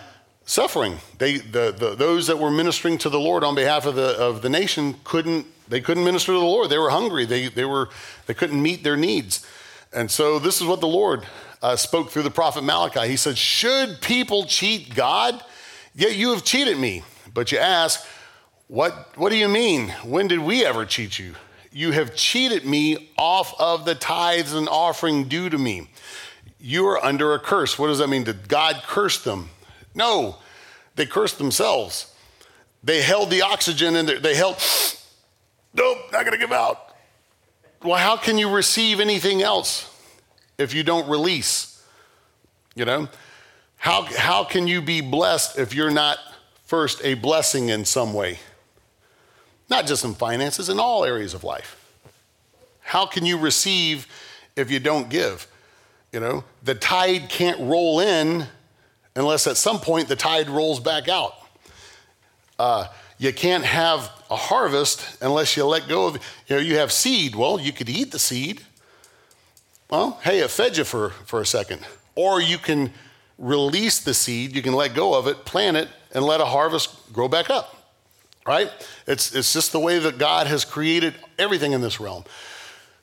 suffering. 0.47 0.97
They, 1.19 1.37
the, 1.37 1.71
the, 1.77 1.93
those 1.93 2.25
that 2.25 2.39
were 2.39 2.49
ministering 2.49 2.97
to 2.99 3.09
the 3.09 3.19
Lord 3.19 3.43
on 3.43 3.53
behalf 3.53 3.85
of 3.85 3.93
the, 3.93 4.17
of 4.17 4.41
the 4.41 4.49
nation 4.49 4.95
couldn't 5.03 5.45
they 5.69 5.81
couldn't 5.81 6.03
minister 6.03 6.31
to 6.31 6.39
the 6.39 6.45
Lord. 6.45 6.69
They 6.69 6.77
were 6.77 6.89
hungry. 6.89 7.25
They, 7.25 7.49
they, 7.49 7.65
were, 7.65 7.89
they 8.25 8.33
couldn't 8.33 8.61
meet 8.61 8.83
their 8.83 8.95
needs. 8.95 9.45
And 9.93 10.09
so 10.09 10.39
this 10.39 10.61
is 10.61 10.67
what 10.67 10.79
the 10.79 10.87
Lord 10.87 11.25
uh, 11.61 11.75
spoke 11.75 12.09
through 12.09 12.23
the 12.23 12.31
prophet 12.31 12.63
Malachi. 12.63 13.07
He 13.07 13.17
said, 13.17 13.37
Should 13.37 14.01
people 14.01 14.45
cheat 14.45 14.95
God? 14.95 15.43
Yet 15.93 16.15
you 16.15 16.31
have 16.31 16.43
cheated 16.43 16.77
me. 16.77 17.03
But 17.33 17.51
you 17.51 17.57
ask, 17.57 18.05
what, 18.67 19.17
what 19.17 19.29
do 19.29 19.37
you 19.37 19.47
mean? 19.47 19.89
When 20.03 20.27
did 20.27 20.39
we 20.39 20.65
ever 20.65 20.85
cheat 20.85 21.19
you? 21.19 21.35
You 21.71 21.91
have 21.91 22.15
cheated 22.15 22.65
me 22.65 23.11
off 23.17 23.53
of 23.59 23.85
the 23.85 23.95
tithes 23.95 24.53
and 24.53 24.67
offering 24.69 25.27
due 25.27 25.49
to 25.49 25.57
me. 25.57 25.89
You 26.59 26.87
are 26.87 27.03
under 27.03 27.33
a 27.33 27.39
curse. 27.39 27.77
What 27.77 27.87
does 27.87 27.99
that 27.99 28.07
mean? 28.07 28.23
Did 28.23 28.47
God 28.47 28.83
curse 28.85 29.23
them? 29.23 29.49
No, 29.97 30.37
they 30.95 31.05
cursed 31.05 31.39
themselves. 31.39 32.13
They 32.83 33.01
held 33.01 33.29
the 33.29 33.41
oxygen 33.41 33.95
in 33.95 34.05
there. 34.05 34.19
They 34.19 34.35
held 34.35 34.57
Nope, 35.73 35.97
not 36.11 36.21
going 36.21 36.31
to 36.31 36.37
give 36.37 36.51
out. 36.51 36.95
Well, 37.83 37.97
how 37.97 38.17
can 38.17 38.37
you 38.37 38.49
receive 38.49 38.99
anything 38.99 39.41
else 39.43 39.93
if 40.57 40.73
you 40.73 40.83
don't 40.83 41.07
release? 41.07 41.83
You 42.75 42.85
know? 42.85 43.09
How, 43.75 44.03
how 44.03 44.43
can 44.43 44.67
you 44.67 44.81
be 44.81 45.01
blessed 45.01 45.59
if 45.59 45.75
you're 45.75 45.91
not 45.91 46.17
first 46.65 47.01
a 47.03 47.13
blessing 47.13 47.69
in 47.69 47.85
some 47.85 48.13
way? 48.13 48.39
Not 49.69 49.85
just 49.85 50.03
in 50.03 50.15
finances, 50.15 50.69
in 50.69 50.79
all 50.79 51.03
areas 51.05 51.33
of 51.33 51.43
life. 51.43 51.75
How 52.79 53.05
can 53.05 53.25
you 53.25 53.37
receive 53.37 54.07
if 54.55 54.71
you 54.71 54.79
don't 54.79 55.09
give? 55.09 55.47
You 56.11 56.19
know, 56.19 56.43
the 56.63 56.73
tide 56.73 57.29
can't 57.29 57.59
roll 57.59 57.99
in 57.99 58.47
unless 59.17 59.47
at 59.47 59.57
some 59.57 59.79
point 59.79 60.07
the 60.07 60.15
tide 60.15 60.49
rolls 60.49 60.79
back 60.79 61.09
out. 61.09 61.33
Uh, 62.57 62.87
you 63.17 63.33
can't 63.33 63.65
have 63.65 64.11
a 64.29 64.35
harvest 64.35 65.21
unless 65.21 65.57
you 65.57 65.65
let 65.65 65.87
go 65.87 66.07
of, 66.07 66.15
you 66.47 66.55
know, 66.55 66.61
you 66.61 66.77
have 66.77 66.91
seed. 66.91 67.35
Well, 67.35 67.59
you 67.59 67.73
could 67.73 67.89
eat 67.89 68.11
the 68.11 68.19
seed. 68.19 68.61
Well, 69.89 70.19
hey, 70.21 70.39
it 70.39 70.51
fed 70.51 70.77
you 70.77 70.83
for, 70.83 71.09
for 71.25 71.41
a 71.41 71.45
second. 71.45 71.81
Or 72.15 72.39
you 72.41 72.57
can 72.57 72.91
release 73.37 73.99
the 73.99 74.13
seed, 74.13 74.55
you 74.55 74.61
can 74.61 74.73
let 74.73 74.93
go 74.93 75.13
of 75.13 75.27
it, 75.27 75.45
plant 75.45 75.77
it, 75.77 75.87
and 76.11 76.23
let 76.23 76.41
a 76.41 76.45
harvest 76.45 77.11
grow 77.13 77.27
back 77.27 77.49
up. 77.49 77.75
Right? 78.45 78.71
It's, 79.07 79.35
it's 79.35 79.51
just 79.51 79.71
the 79.71 79.79
way 79.79 79.99
that 79.99 80.17
God 80.17 80.47
has 80.47 80.63
created 80.63 81.15
everything 81.37 81.73
in 81.73 81.81
this 81.81 81.99
realm. 81.99 82.23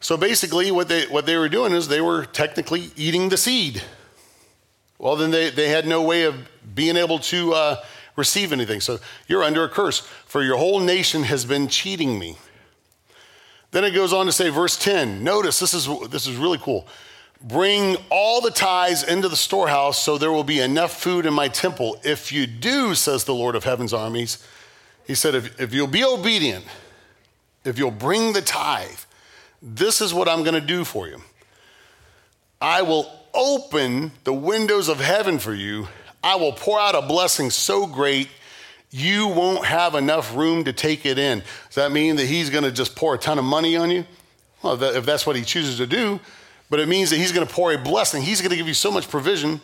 So 0.01 0.17
basically, 0.17 0.71
what 0.71 0.89
they, 0.89 1.07
what 1.07 1.27
they 1.27 1.37
were 1.37 1.49
doing 1.49 1.73
is 1.73 1.89
they 1.89 2.01
were 2.01 2.25
technically 2.25 2.91
eating 2.97 3.31
the 3.31 3.37
seed. 3.37 3.83
Well, 5.05 5.17
then 5.17 5.31
they, 5.31 5.51
they 5.51 5.69
had 5.69 5.87
no 5.87 6.01
way 6.01 6.23
of 6.23 6.49
being 6.75 6.97
able 6.97 7.19
to 7.19 7.53
uh, 7.53 7.85
receive 8.17 8.55
anything. 8.55 8.81
So 8.81 9.01
you're 9.29 9.45
under 9.45 9.63
a 9.63 9.69
curse, 9.69 10.01
for 10.01 10.43
your 10.43 10.57
whole 10.57 10.81
nation 10.81 11.25
has 11.25 11.45
been 11.45 11.69
cheating 11.69 12.19
me. 12.19 12.39
Then 13.73 13.85
it 13.85 13.91
goes 13.91 14.15
on 14.15 14.25
to 14.25 14.33
say, 14.33 14.49
verse 14.49 14.79
10. 14.79 15.23
Notice 15.23 15.59
this 15.59 15.75
is, 15.75 15.87
this 16.09 16.27
is 16.27 16.37
really 16.37 16.57
cool. 16.57 16.89
Bring 17.43 17.99
all 18.09 18.41
the 18.41 18.51
tithes 18.51 19.03
into 19.03 19.29
the 19.29 19.37
storehouse 19.37 20.03
so 20.03 20.17
there 20.17 20.33
will 20.33 20.43
be 20.43 20.61
enough 20.61 20.99
food 20.99 21.27
in 21.27 21.35
my 21.35 21.49
temple. 21.49 21.99
If 22.03 22.33
you 22.33 22.47
do, 22.47 22.95
says 22.95 23.25
the 23.25 23.35
Lord 23.35 23.57
of 23.57 23.65
heaven's 23.65 23.93
armies, 23.93 24.43
he 25.07 25.15
said, 25.15 25.35
if, 25.35 25.61
if 25.61 25.75
you'll 25.75 25.87
be 25.87 26.03
obedient, 26.03 26.65
if 27.63 27.77
you'll 27.79 27.91
bring 27.91 28.33
the 28.33 28.41
tithe, 28.41 28.89
this 29.61 30.01
is 30.01 30.15
what 30.15 30.31
I'm 30.31 30.45
going 30.45 30.55
to 30.55 30.67
do 30.67 30.83
for 30.83 31.09
you. 31.09 31.21
I 32.59 32.81
will 32.81 33.24
open 33.35 34.13
the 34.25 34.33
windows 34.33 34.89
of 34.89 35.01
heaven 35.01 35.39
for 35.39 35.55
you 35.55 35.89
I 36.25 36.37
will 36.37 36.53
pour 36.53 36.81
out 36.81 36.95
a 36.95 37.03
blessing 37.03 37.51
so 37.51 37.87
great 37.87 38.29
you 38.91 39.29
won't 39.29 39.67
have 39.67 39.95
enough 39.95 40.35
room 40.35 40.65
to 40.65 40.73
take 40.73 41.05
it 41.05 41.19
in. 41.19 41.41
Does 41.67 41.75
that 41.75 41.93
mean 41.93 42.17
that 42.17 42.25
he's 42.25 42.49
going 42.49 42.65
to 42.65 42.73
just 42.73 42.97
pour 42.97 43.15
a 43.15 43.19
ton 43.19 43.39
of 43.39 43.45
money 43.45 43.77
on 43.77 43.91
you? 43.91 44.07
Well, 44.63 44.83
if 44.83 45.05
that's 45.05 45.27
what 45.27 45.37
he 45.37 45.43
chooses 45.43 45.77
to 45.77 45.87
do, 45.87 46.19
but 46.71 46.81
it 46.81 46.89
means 46.89 47.11
that 47.11 47.19
he's 47.19 47.31
going 47.31 47.47
to 47.47 47.53
pour 47.53 47.73
a 47.75 47.79
blessing. 47.79 48.23
He's 48.23 48.41
going 48.41 48.53
to 48.53 48.57
give 48.57 48.67
you 48.67 48.75
so 48.75 48.91
much 48.91 49.11
provision, 49.11 49.61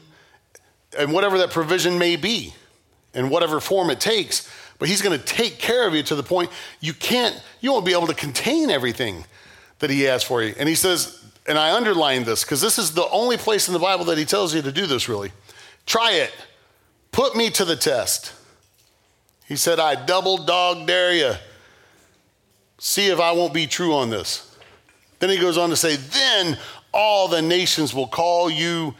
and 0.98 1.12
whatever 1.12 1.38
that 1.38 1.50
provision 1.50 1.96
may 1.96 2.16
be, 2.16 2.52
in 3.14 3.30
whatever 3.30 3.58
form 3.58 3.88
it 3.88 3.98
takes, 3.98 4.50
but 4.78 4.88
he's 4.88 5.00
going 5.00 5.18
to 5.18 5.24
take 5.24 5.58
care 5.58 5.88
of 5.88 5.94
you 5.94 6.02
to 6.02 6.14
the 6.14 6.22
point 6.22 6.50
you 6.80 6.92
can't, 6.92 7.40
you 7.60 7.72
won't 7.72 7.86
be 7.86 7.92
able 7.92 8.08
to 8.08 8.14
contain 8.14 8.68
everything 8.68 9.24
that 9.78 9.88
he 9.88 10.02
has 10.02 10.22
for 10.22 10.42
you. 10.42 10.54
And 10.58 10.68
he 10.68 10.74
says, 10.74 11.19
and 11.50 11.58
I 11.58 11.74
underline 11.74 12.22
this 12.22 12.44
because 12.44 12.60
this 12.60 12.78
is 12.78 12.92
the 12.92 13.08
only 13.10 13.36
place 13.36 13.66
in 13.66 13.74
the 13.74 13.80
Bible 13.80 14.04
that 14.04 14.16
he 14.16 14.24
tells 14.24 14.54
you 14.54 14.62
to 14.62 14.70
do 14.70 14.86
this 14.86 15.08
really. 15.08 15.32
Try 15.84 16.12
it. 16.12 16.32
Put 17.10 17.34
me 17.34 17.50
to 17.50 17.64
the 17.64 17.74
test. 17.74 18.32
He 19.48 19.56
said, 19.56 19.80
I 19.80 19.96
double 19.96 20.44
dog 20.44 20.86
dare 20.86 21.12
you. 21.12 21.32
See 22.78 23.08
if 23.08 23.18
I 23.18 23.32
won't 23.32 23.52
be 23.52 23.66
true 23.66 23.94
on 23.94 24.10
this. 24.10 24.56
Then 25.18 25.28
he 25.28 25.38
goes 25.38 25.58
on 25.58 25.70
to 25.70 25.76
say, 25.76 25.96
Then 25.96 26.56
all 26.94 27.26
the 27.26 27.42
nations 27.42 27.92
will 27.92 28.06
call 28.06 28.48
you 28.48 28.94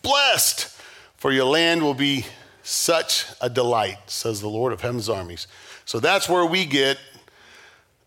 blessed, 0.00 0.74
for 1.18 1.30
your 1.30 1.44
land 1.44 1.82
will 1.82 1.92
be 1.92 2.24
such 2.62 3.26
a 3.42 3.50
delight, 3.50 3.98
says 4.06 4.40
the 4.40 4.48
Lord 4.48 4.72
of 4.72 4.80
heaven's 4.80 5.10
armies. 5.10 5.46
So 5.84 6.00
that's 6.00 6.30
where 6.30 6.46
we 6.46 6.64
get 6.64 6.96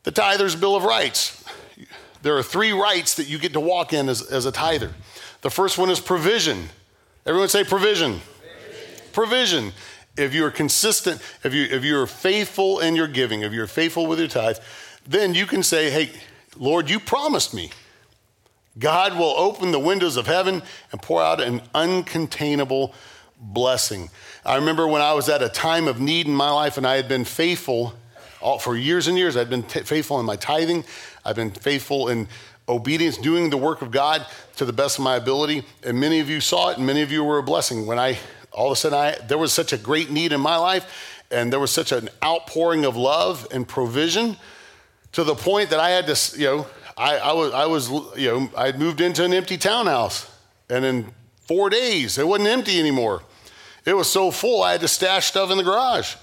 the 0.01 0.11
tither's 0.11 0.55
bill 0.55 0.75
of 0.75 0.83
rights. 0.83 1.42
There 2.23 2.37
are 2.37 2.43
three 2.43 2.71
rights 2.71 3.15
that 3.15 3.27
you 3.27 3.37
get 3.37 3.51
to 3.51 3.59
walk 3.59 3.91
in 3.91 4.07
as, 4.07 4.21
as 4.21 4.45
a 4.45 4.51
tither. 4.51 4.93
The 5.41 5.49
first 5.49 5.77
one 5.77 5.89
is 5.89 5.99
provision. 5.99 6.69
Everyone 7.25 7.49
say 7.49 7.65
provision. 7.65 8.21
Provision. 8.39 9.11
provision. 9.11 9.71
If 10.15 10.33
you're 10.33 10.49
consistent, 10.49 11.21
if, 11.43 11.53
you, 11.53 11.63
if 11.63 11.83
you're 11.83 12.07
faithful 12.07 12.79
in 12.79 12.95
your 12.95 13.09
giving, 13.09 13.41
if 13.41 13.51
you're 13.51 13.67
faithful 13.67 14.07
with 14.07 14.19
your 14.19 14.29
tithe, 14.29 14.57
then 15.05 15.33
you 15.33 15.45
can 15.45 15.63
say, 15.63 15.89
hey, 15.89 16.11
Lord, 16.55 16.89
you 16.89 16.97
promised 16.97 17.53
me. 17.53 17.71
God 18.79 19.17
will 19.17 19.35
open 19.37 19.73
the 19.73 19.79
windows 19.79 20.15
of 20.15 20.25
heaven 20.25 20.63
and 20.93 21.01
pour 21.01 21.21
out 21.21 21.41
an 21.41 21.59
uncontainable 21.75 22.93
blessing. 23.37 24.09
I 24.45 24.55
remember 24.55 24.87
when 24.87 25.01
I 25.01 25.11
was 25.11 25.27
at 25.27 25.43
a 25.43 25.49
time 25.49 25.89
of 25.89 25.99
need 25.99 26.27
in 26.27 26.33
my 26.33 26.51
life 26.51 26.77
and 26.77 26.87
I 26.87 26.95
had 26.95 27.09
been 27.09 27.25
faithful 27.25 27.95
all, 28.43 28.59
for 28.59 28.75
years 28.75 29.07
and 29.07 29.17
years. 29.17 29.37
I've 29.37 29.49
been 29.49 29.63
t- 29.63 29.79
faithful 29.79 30.19
in 30.19 30.25
my 30.25 30.35
tithing, 30.35 30.83
I've 31.25 31.37
been 31.37 31.51
faithful 31.51 32.09
in 32.09 32.27
obedience, 32.67 33.17
doing 33.17 33.49
the 33.49 33.57
work 33.57 33.81
of 33.81 33.91
God 33.91 34.25
to 34.57 34.65
the 34.65 34.73
best 34.73 34.99
of 34.99 35.03
my 35.03 35.15
ability. 35.15 35.63
And 35.83 35.99
many 35.99 36.19
of 36.19 36.29
you 36.29 36.39
saw 36.39 36.69
it, 36.69 36.77
and 36.77 36.85
many 36.85 37.01
of 37.01 37.11
you 37.11 37.23
were 37.23 37.37
a 37.37 37.43
blessing. 37.43 37.85
When 37.85 37.97
I 37.97 38.19
all 38.51 38.67
of 38.67 38.73
a 38.73 38.75
sudden 38.75 38.97
I 38.97 39.15
there 39.27 39.37
was 39.37 39.51
such 39.51 39.73
a 39.73 39.77
great 39.77 40.11
need 40.11 40.31
in 40.33 40.41
my 40.41 40.57
life, 40.57 41.23
and 41.31 41.51
there 41.51 41.59
was 41.59 41.71
such 41.71 41.91
an 41.91 42.09
outpouring 42.23 42.85
of 42.85 42.95
love 42.95 43.47
and 43.51 43.67
provision 43.67 44.37
to 45.13 45.23
the 45.23 45.35
point 45.35 45.69
that 45.69 45.79
I 45.79 45.91
had 45.91 46.07
to, 46.07 46.39
you 46.39 46.45
know, 46.45 46.67
I, 46.97 47.17
I 47.17 47.33
was 47.33 47.53
I 47.53 47.65
was 47.65 47.89
you 48.17 48.31
know, 48.31 48.49
I 48.55 48.71
moved 48.73 49.01
into 49.01 49.23
an 49.23 49.33
empty 49.33 49.57
townhouse, 49.57 50.29
and 50.69 50.85
in 50.85 51.13
four 51.41 51.69
days 51.69 52.17
it 52.17 52.27
wasn't 52.27 52.49
empty 52.49 52.79
anymore. 52.79 53.23
It 53.85 53.95
was 53.95 54.09
so 54.09 54.31
full 54.31 54.63
I 54.63 54.73
had 54.73 54.81
to 54.81 54.87
stash 54.87 55.27
stuff 55.27 55.51
in 55.51 55.57
the 55.57 55.63
garage. 55.63 56.15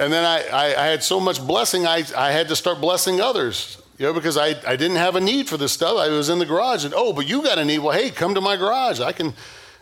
And 0.00 0.12
then 0.12 0.24
I, 0.24 0.48
I, 0.48 0.84
I 0.84 0.86
had 0.86 1.04
so 1.04 1.20
much 1.20 1.46
blessing, 1.46 1.86
I, 1.86 2.04
I 2.16 2.32
had 2.32 2.48
to 2.48 2.56
start 2.56 2.80
blessing 2.80 3.20
others 3.20 3.80
you 4.00 4.06
know, 4.06 4.14
because 4.14 4.38
I, 4.38 4.54
I 4.66 4.76
didn't 4.76 4.96
have 4.96 5.14
a 5.14 5.20
need 5.20 5.46
for 5.46 5.58
this 5.58 5.72
stuff. 5.72 5.98
I 5.98 6.08
was 6.08 6.30
in 6.30 6.38
the 6.38 6.46
garage, 6.46 6.86
and 6.86 6.94
oh, 6.96 7.12
but 7.12 7.28
you 7.28 7.42
got 7.42 7.58
a 7.58 7.64
need. 7.66 7.80
Well, 7.80 7.92
hey, 7.92 8.08
come 8.10 8.34
to 8.34 8.40
my 8.40 8.56
garage. 8.56 8.98
I 8.98 9.12
can, 9.12 9.34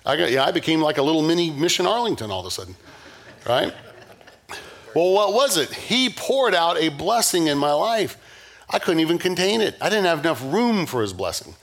I 0.05 0.17
got, 0.17 0.33
yeah, 0.33 0.45
I 0.45 0.51
became 0.51 0.81
like 0.81 0.99
a 0.99 1.03
little 1.03 1.23
mini 1.23 1.53
Mission 1.53 1.87
Arlington 1.87 2.29
all 2.29 2.41
of 2.41 2.47
a 2.47 2.51
sudden, 2.51 2.75
right? 3.49 3.73
Well, 4.93 5.13
what 5.13 5.35
was 5.35 5.57
it? 5.57 5.73
He 5.73 6.11
poured 6.11 6.53
out 6.53 6.79
a 6.79 6.89
blessing 6.89 7.47
in 7.47 7.59
my 7.59 7.73
life. 7.73 8.17
I 8.69 8.81
couldn't 8.81 9.01
even 9.01 9.19
contain 9.19 9.61
it. 9.61 9.77
I 9.81 9.89
didn't 9.89 10.07
have 10.07 10.19
enough 10.19 10.43
room 10.53 10.87
for 10.87 11.01
his 11.01 11.13
blessing, 11.13 11.55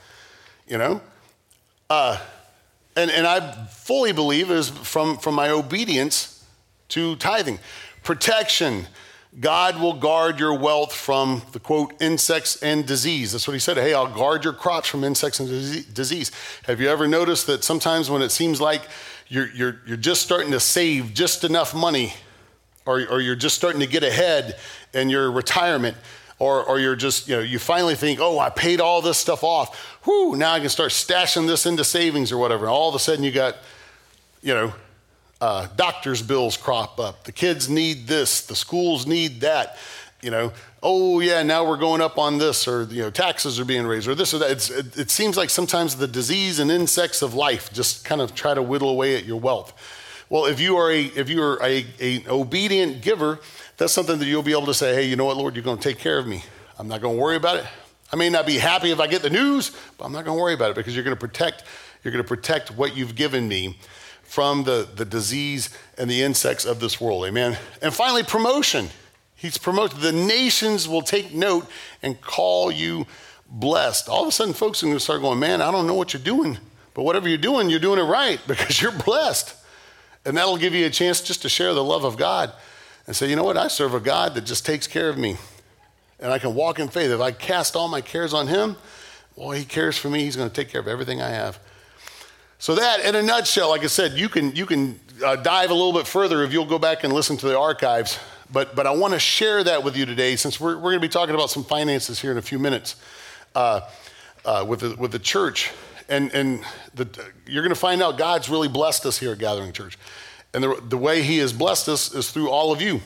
you 0.66 0.78
know? 0.78 1.02
Uh, 1.90 2.18
and, 2.96 3.10
and 3.10 3.26
I 3.26 3.66
fully 3.66 4.12
believe 4.12 4.50
is 4.50 4.70
from, 4.70 5.18
from 5.18 5.34
my 5.34 5.50
obedience 5.50 6.42
to 6.88 7.16
tithing. 7.16 7.58
Protection, 8.06 8.86
God 9.40 9.80
will 9.80 9.94
guard 9.94 10.38
your 10.38 10.56
wealth 10.56 10.94
from 10.94 11.42
the 11.50 11.58
quote, 11.58 11.92
insects 12.00 12.62
and 12.62 12.86
disease. 12.86 13.32
That's 13.32 13.48
what 13.48 13.54
he 13.54 13.58
said. 13.58 13.76
Hey, 13.76 13.94
I'll 13.94 14.06
guard 14.06 14.44
your 14.44 14.52
crops 14.52 14.88
from 14.88 15.02
insects 15.02 15.40
and 15.40 15.48
disease. 15.92 16.30
Have 16.66 16.80
you 16.80 16.88
ever 16.88 17.08
noticed 17.08 17.48
that 17.48 17.64
sometimes 17.64 18.08
when 18.08 18.22
it 18.22 18.30
seems 18.30 18.60
like 18.60 18.82
you're, 19.26 19.48
you're, 19.48 19.80
you're 19.88 19.96
just 19.96 20.22
starting 20.22 20.52
to 20.52 20.60
save 20.60 21.14
just 21.14 21.42
enough 21.42 21.74
money, 21.74 22.14
or, 22.86 23.04
or 23.08 23.20
you're 23.20 23.34
just 23.34 23.56
starting 23.56 23.80
to 23.80 23.88
get 23.88 24.04
ahead 24.04 24.56
in 24.94 25.10
your 25.10 25.32
retirement, 25.32 25.96
or, 26.38 26.62
or 26.62 26.78
you're 26.78 26.94
just, 26.94 27.26
you 27.26 27.34
know, 27.34 27.42
you 27.42 27.58
finally 27.58 27.96
think, 27.96 28.20
oh, 28.20 28.38
I 28.38 28.50
paid 28.50 28.80
all 28.80 29.02
this 29.02 29.18
stuff 29.18 29.42
off. 29.42 29.98
Whoo, 30.06 30.36
now 30.36 30.52
I 30.52 30.60
can 30.60 30.68
start 30.68 30.92
stashing 30.92 31.48
this 31.48 31.66
into 31.66 31.82
savings 31.82 32.30
or 32.30 32.38
whatever. 32.38 32.66
And 32.66 32.70
all 32.72 32.88
of 32.88 32.94
a 32.94 33.00
sudden 33.00 33.24
you 33.24 33.32
got, 33.32 33.56
you 34.42 34.54
know, 34.54 34.74
uh, 35.40 35.68
doctor's 35.76 36.22
bills 36.22 36.56
crop 36.56 36.98
up. 36.98 37.24
The 37.24 37.32
kids 37.32 37.68
need 37.68 38.06
this. 38.06 38.46
The 38.46 38.56
schools 38.56 39.06
need 39.06 39.40
that. 39.42 39.76
You 40.22 40.30
know, 40.30 40.52
oh 40.82 41.20
yeah, 41.20 41.42
now 41.42 41.68
we're 41.68 41.76
going 41.76 42.00
up 42.00 42.18
on 42.18 42.38
this, 42.38 42.66
or 42.66 42.84
you 42.84 43.02
know, 43.02 43.10
taxes 43.10 43.60
are 43.60 43.64
being 43.64 43.86
raised, 43.86 44.08
or 44.08 44.14
this 44.14 44.32
or 44.32 44.38
that. 44.38 44.50
It, 44.50 44.98
it 44.98 45.10
seems 45.10 45.36
like 45.36 45.50
sometimes 45.50 45.96
the 45.96 46.08
disease 46.08 46.58
and 46.58 46.70
insects 46.70 47.22
of 47.22 47.34
life 47.34 47.72
just 47.72 48.04
kind 48.04 48.20
of 48.20 48.34
try 48.34 48.54
to 48.54 48.62
whittle 48.62 48.88
away 48.88 49.16
at 49.16 49.24
your 49.24 49.38
wealth. 49.38 49.74
Well, 50.28 50.46
if 50.46 50.58
you 50.58 50.76
are 50.78 50.90
a 50.90 51.02
if 51.02 51.28
you 51.28 51.42
are 51.42 51.62
a, 51.62 51.86
a 52.00 52.26
obedient 52.28 53.02
giver, 53.02 53.38
that's 53.76 53.92
something 53.92 54.18
that 54.18 54.24
you'll 54.24 54.42
be 54.42 54.52
able 54.52 54.66
to 54.66 54.74
say, 54.74 54.94
hey, 54.94 55.06
you 55.06 55.16
know 55.16 55.26
what, 55.26 55.36
Lord, 55.36 55.54
you're 55.54 55.62
going 55.62 55.78
to 55.78 55.84
take 55.84 55.98
care 55.98 56.18
of 56.18 56.26
me. 56.26 56.42
I'm 56.78 56.88
not 56.88 57.02
going 57.02 57.16
to 57.16 57.22
worry 57.22 57.36
about 57.36 57.58
it. 57.58 57.66
I 58.12 58.16
may 58.16 58.30
not 58.30 58.46
be 58.46 58.56
happy 58.56 58.90
if 58.90 59.00
I 59.00 59.06
get 59.06 59.22
the 59.22 59.30
news, 59.30 59.76
but 59.98 60.04
I'm 60.06 60.12
not 60.12 60.24
going 60.24 60.36
to 60.36 60.42
worry 60.42 60.54
about 60.54 60.70
it 60.70 60.76
because 60.76 60.94
you're 60.94 61.04
going 61.04 61.16
to 61.16 61.20
protect. 61.20 61.64
You're 62.02 62.12
going 62.12 62.24
to 62.24 62.28
protect 62.28 62.70
what 62.70 62.96
you've 62.96 63.14
given 63.14 63.46
me 63.48 63.78
from 64.26 64.64
the, 64.64 64.88
the 64.94 65.04
disease 65.04 65.70
and 65.96 66.10
the 66.10 66.22
insects 66.22 66.64
of 66.64 66.80
this 66.80 67.00
world. 67.00 67.24
Amen. 67.26 67.58
And 67.80 67.94
finally, 67.94 68.22
promotion. 68.22 68.88
He's 69.34 69.58
promoted. 69.58 70.00
The 70.00 70.12
nations 70.12 70.88
will 70.88 71.02
take 71.02 71.32
note 71.34 71.66
and 72.02 72.20
call 72.20 72.70
you 72.70 73.06
blessed. 73.48 74.08
All 74.08 74.22
of 74.22 74.28
a 74.28 74.32
sudden, 74.32 74.54
folks 74.54 74.82
are 74.82 74.86
going 74.86 74.96
to 74.96 75.02
start 75.02 75.20
going, 75.20 75.38
man, 75.38 75.62
I 75.62 75.70
don't 75.70 75.86
know 75.86 75.94
what 75.94 76.12
you're 76.12 76.22
doing, 76.22 76.58
but 76.94 77.02
whatever 77.02 77.28
you're 77.28 77.38
doing, 77.38 77.70
you're 77.70 77.80
doing 77.80 77.98
it 77.98 78.04
right 78.04 78.40
because 78.46 78.80
you're 78.80 78.92
blessed. 78.92 79.54
And 80.24 80.36
that'll 80.36 80.56
give 80.56 80.74
you 80.74 80.86
a 80.86 80.90
chance 80.90 81.20
just 81.20 81.42
to 81.42 81.48
share 81.48 81.72
the 81.72 81.84
love 81.84 82.04
of 82.04 82.16
God 82.16 82.52
and 83.06 83.14
say, 83.14 83.30
you 83.30 83.36
know 83.36 83.44
what? 83.44 83.56
I 83.56 83.68
serve 83.68 83.94
a 83.94 84.00
God 84.00 84.34
that 84.34 84.44
just 84.44 84.66
takes 84.66 84.86
care 84.86 85.08
of 85.08 85.16
me. 85.16 85.36
And 86.18 86.32
I 86.32 86.38
can 86.38 86.54
walk 86.54 86.78
in 86.78 86.88
faith. 86.88 87.10
If 87.10 87.20
I 87.20 87.30
cast 87.30 87.76
all 87.76 87.88
my 87.88 88.00
cares 88.00 88.34
on 88.34 88.48
Him, 88.48 88.76
well, 89.36 89.50
He 89.50 89.64
cares 89.64 89.96
for 89.96 90.10
me. 90.10 90.20
He's 90.20 90.34
going 90.34 90.48
to 90.48 90.54
take 90.54 90.70
care 90.70 90.80
of 90.80 90.88
everything 90.88 91.20
I 91.20 91.28
have. 91.28 91.60
So 92.58 92.74
that, 92.74 93.04
in 93.04 93.14
a 93.14 93.22
nutshell, 93.22 93.68
like 93.68 93.82
I 93.82 93.88
said, 93.88 94.12
you 94.12 94.28
can 94.28 94.56
you 94.56 94.64
can 94.64 94.98
uh, 95.24 95.36
dive 95.36 95.70
a 95.70 95.74
little 95.74 95.92
bit 95.92 96.06
further 96.06 96.42
if 96.42 96.52
you'll 96.52 96.64
go 96.64 96.78
back 96.78 97.04
and 97.04 97.12
listen 97.12 97.36
to 97.38 97.48
the 97.48 97.58
archives. 97.58 98.18
But 98.50 98.74
but 98.74 98.86
I 98.86 98.92
want 98.92 99.12
to 99.12 99.20
share 99.20 99.62
that 99.64 99.84
with 99.84 99.96
you 99.96 100.06
today, 100.06 100.36
since 100.36 100.58
we're 100.58 100.76
we're 100.76 100.92
going 100.92 101.00
to 101.00 101.00
be 101.00 101.08
talking 101.08 101.34
about 101.34 101.50
some 101.50 101.64
finances 101.64 102.20
here 102.20 102.30
in 102.30 102.38
a 102.38 102.42
few 102.42 102.58
minutes 102.58 102.96
uh, 103.54 103.82
uh, 104.44 104.64
with 104.66 104.80
the 104.80 104.96
with 104.96 105.12
the 105.12 105.18
church, 105.18 105.70
and 106.08 106.32
and 106.32 106.64
the, 106.94 107.06
you're 107.46 107.62
going 107.62 107.74
to 107.74 107.80
find 107.80 108.02
out 108.02 108.16
God's 108.16 108.48
really 108.48 108.68
blessed 108.68 109.04
us 109.04 109.18
here 109.18 109.32
at 109.32 109.38
Gathering 109.38 109.72
Church, 109.72 109.98
and 110.54 110.64
the 110.64 110.80
the 110.88 110.98
way 110.98 111.20
He 111.22 111.38
has 111.38 111.52
blessed 111.52 111.88
us 111.90 112.14
is 112.14 112.30
through 112.30 112.48
all 112.48 112.72
of 112.72 112.80
you. 112.80 113.02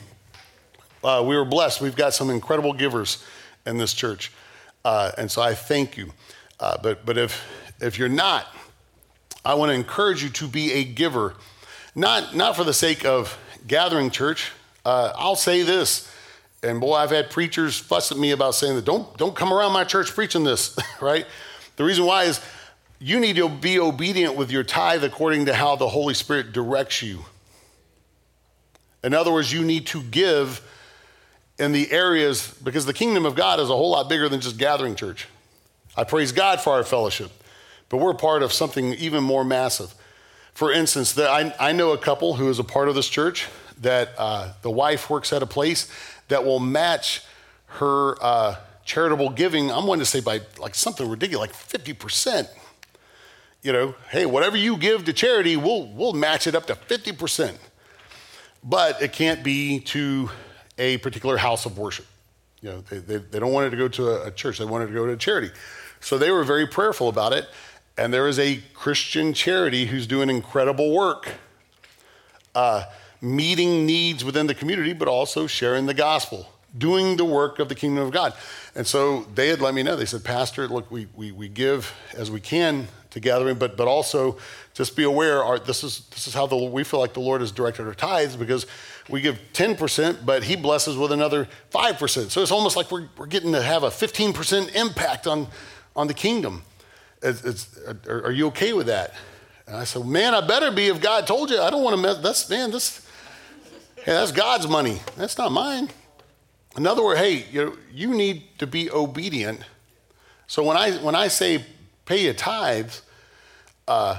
Uh, 1.03 1.23
we 1.27 1.35
were 1.35 1.45
blessed. 1.45 1.81
We've 1.81 1.95
got 1.95 2.13
some 2.13 2.29
incredible 2.29 2.71
givers 2.71 3.21
in 3.65 3.77
this 3.77 3.93
church, 3.93 4.31
uh, 4.85 5.11
and 5.17 5.29
so 5.29 5.41
I 5.41 5.55
thank 5.55 5.97
you. 5.97 6.13
Uh, 6.57 6.77
but 6.81 7.05
but 7.05 7.17
if 7.17 7.43
if 7.81 7.99
you're 7.99 8.07
not 8.07 8.47
I 9.43 9.55
want 9.55 9.69
to 9.69 9.73
encourage 9.73 10.23
you 10.23 10.29
to 10.29 10.47
be 10.47 10.71
a 10.73 10.83
giver, 10.83 11.33
not, 11.95 12.35
not 12.35 12.55
for 12.55 12.63
the 12.63 12.73
sake 12.73 13.05
of 13.05 13.37
gathering 13.67 14.11
church. 14.11 14.51
Uh, 14.85 15.13
I'll 15.15 15.35
say 15.35 15.63
this, 15.63 16.11
and 16.61 16.79
boy, 16.79 16.93
I've 16.93 17.09
had 17.09 17.31
preachers 17.31 17.77
fuss 17.77 18.11
at 18.11 18.17
me 18.17 18.31
about 18.31 18.53
saying 18.53 18.75
that 18.75 18.85
don't, 18.85 19.17
don't 19.17 19.35
come 19.35 19.51
around 19.51 19.73
my 19.73 19.83
church 19.83 20.13
preaching 20.13 20.43
this, 20.43 20.77
right? 21.01 21.25
The 21.77 21.83
reason 21.83 22.05
why 22.05 22.25
is 22.25 22.39
you 22.99 23.19
need 23.19 23.35
to 23.37 23.49
be 23.49 23.79
obedient 23.79 24.35
with 24.35 24.51
your 24.51 24.63
tithe 24.63 25.03
according 25.03 25.47
to 25.47 25.55
how 25.55 25.75
the 25.75 25.89
Holy 25.89 26.13
Spirit 26.13 26.51
directs 26.51 27.01
you. 27.01 27.25
In 29.03 29.15
other 29.15 29.31
words, 29.31 29.51
you 29.51 29.63
need 29.63 29.87
to 29.87 30.03
give 30.03 30.61
in 31.57 31.71
the 31.71 31.91
areas, 31.91 32.53
because 32.63 32.85
the 32.85 32.93
kingdom 32.93 33.25
of 33.25 33.35
God 33.35 33.59
is 33.59 33.69
a 33.69 33.75
whole 33.75 33.91
lot 33.91 34.07
bigger 34.07 34.29
than 34.29 34.39
just 34.39 34.57
gathering 34.57 34.95
church. 34.95 35.27
I 35.97 36.03
praise 36.03 36.31
God 36.31 36.61
for 36.61 36.73
our 36.73 36.83
fellowship 36.83 37.31
but 37.91 37.97
we're 37.97 38.13
part 38.13 38.41
of 38.41 38.53
something 38.53 38.93
even 38.93 39.21
more 39.21 39.43
massive. 39.43 39.93
For 40.53 40.71
instance, 40.71 41.11
the, 41.11 41.29
I, 41.29 41.53
I, 41.59 41.71
know 41.73 41.91
a 41.91 41.97
couple 41.97 42.35
who 42.35 42.49
is 42.49 42.57
a 42.57 42.63
part 42.63 42.87
of 42.87 42.95
this 42.95 43.07
church 43.07 43.47
that 43.81 44.13
uh, 44.17 44.53
the 44.61 44.71
wife 44.71 45.09
works 45.09 45.33
at 45.33 45.43
a 45.43 45.45
place 45.45 45.91
that 46.29 46.45
will 46.45 46.59
match 46.59 47.21
her 47.67 48.15
uh, 48.23 48.55
charitable 48.85 49.31
giving. 49.31 49.69
I'm 49.71 49.85
going 49.85 49.99
to 49.99 50.05
say 50.05 50.21
by 50.21 50.39
like 50.57 50.73
something 50.73 51.07
ridiculous, 51.07 51.49
like 51.49 51.53
50%. 51.53 52.47
You 53.61 53.73
know, 53.73 53.95
hey, 54.09 54.25
whatever 54.25 54.55
you 54.55 54.77
give 54.77 55.03
to 55.05 55.13
charity, 55.13 55.57
we'll, 55.57 55.85
we'll 55.87 56.13
match 56.13 56.47
it 56.47 56.55
up 56.55 56.67
to 56.67 56.75
50%. 56.75 57.57
but 58.63 59.01
it 59.01 59.11
can't 59.11 59.43
be 59.43 59.81
to 59.81 60.29
a 60.77 60.97
particular 60.97 61.35
house 61.35 61.65
of 61.65 61.77
worship. 61.77 62.05
You 62.61 62.69
know, 62.69 62.81
they, 62.89 62.99
they, 62.99 63.17
they 63.17 63.39
don't 63.39 63.51
want 63.51 63.67
it 63.67 63.71
to 63.71 63.77
go 63.77 63.89
to 63.89 64.07
a, 64.09 64.27
a 64.27 64.31
church, 64.31 64.59
they 64.59 64.65
want 64.65 64.85
it 64.85 64.87
to 64.87 64.93
go 64.93 65.05
to 65.05 65.11
a 65.11 65.17
charity. 65.17 65.51
So 65.99 66.17
they 66.17 66.31
were 66.31 66.43
very 66.43 66.67
prayerful 66.67 67.09
about 67.09 67.33
it. 67.33 67.47
And 68.01 68.11
there 68.11 68.27
is 68.27 68.39
a 68.39 68.57
Christian 68.73 69.31
charity 69.31 69.85
who's 69.85 70.07
doing 70.07 70.31
incredible 70.31 70.91
work, 70.91 71.35
uh, 72.55 72.85
meeting 73.21 73.85
needs 73.85 74.25
within 74.25 74.47
the 74.47 74.55
community, 74.55 74.91
but 74.91 75.07
also 75.07 75.45
sharing 75.45 75.85
the 75.85 75.93
gospel, 75.93 76.51
doing 76.75 77.15
the 77.15 77.25
work 77.25 77.59
of 77.59 77.69
the 77.69 77.75
kingdom 77.75 78.03
of 78.03 78.09
God. 78.09 78.33
And 78.73 78.87
so 78.87 79.27
they 79.35 79.49
had 79.49 79.61
let 79.61 79.75
me 79.75 79.83
know. 79.83 79.95
They 79.95 80.07
said, 80.07 80.23
Pastor, 80.23 80.67
look, 80.67 80.89
we, 80.89 81.09
we, 81.15 81.31
we 81.31 81.47
give 81.47 81.93
as 82.17 82.31
we 82.31 82.39
can 82.39 82.87
to 83.11 83.19
gathering, 83.19 83.59
but, 83.59 83.77
but 83.77 83.87
also 83.87 84.39
just 84.73 84.95
be 84.95 85.03
aware 85.03 85.43
our, 85.43 85.59
this, 85.59 85.83
is, 85.83 85.99
this 86.09 86.25
is 86.27 86.33
how 86.33 86.47
the, 86.47 86.55
we 86.55 86.83
feel 86.83 86.99
like 86.99 87.13
the 87.13 87.19
Lord 87.19 87.41
has 87.41 87.51
directed 87.51 87.85
our 87.85 87.93
tithes 87.93 88.35
because 88.35 88.65
we 89.09 89.21
give 89.21 89.39
10%, 89.53 90.25
but 90.25 90.41
He 90.41 90.55
blesses 90.55 90.97
with 90.97 91.11
another 91.11 91.47
5%. 91.71 92.31
So 92.31 92.41
it's 92.41 92.51
almost 92.51 92.75
like 92.75 92.89
we're, 92.91 93.09
we're 93.15 93.27
getting 93.27 93.51
to 93.51 93.61
have 93.61 93.83
a 93.83 93.89
15% 93.89 94.73
impact 94.73 95.27
on, 95.27 95.45
on 95.95 96.07
the 96.07 96.15
kingdom. 96.15 96.63
It's, 97.21 97.43
it's, 97.43 97.77
are, 98.07 98.25
are, 98.25 98.31
you 98.31 98.47
okay 98.47 98.73
with 98.73 98.87
that? 98.87 99.13
And 99.67 99.75
I 99.75 99.83
said, 99.83 100.05
man, 100.05 100.33
I 100.33 100.45
better 100.45 100.71
be 100.71 100.87
if 100.87 101.01
God 101.01 101.27
told 101.27 101.51
you. 101.51 101.59
I 101.59 101.69
don't 101.69 101.83
want 101.83 101.95
to 101.95 102.01
mess, 102.01 102.17
that's, 102.17 102.49
man, 102.49 102.71
this, 102.71 103.05
hey, 103.95 104.13
that's 104.13 104.31
God's 104.31 104.67
money. 104.67 104.99
That's 105.17 105.37
not 105.37 105.51
mine. 105.51 105.89
In 106.77 106.87
other 106.87 107.03
words, 107.03 107.19
hey, 107.19 107.45
you, 107.51 107.77
you 107.93 108.13
need 108.15 108.43
to 108.57 108.65
be 108.65 108.89
obedient. 108.89 109.61
So 110.47 110.63
when 110.63 110.77
I, 110.77 110.93
when 110.97 111.15
I 111.15 111.27
say 111.27 111.63
pay 112.05 112.23
your 112.23 112.33
tithes, 112.33 113.03
uh, 113.87 114.17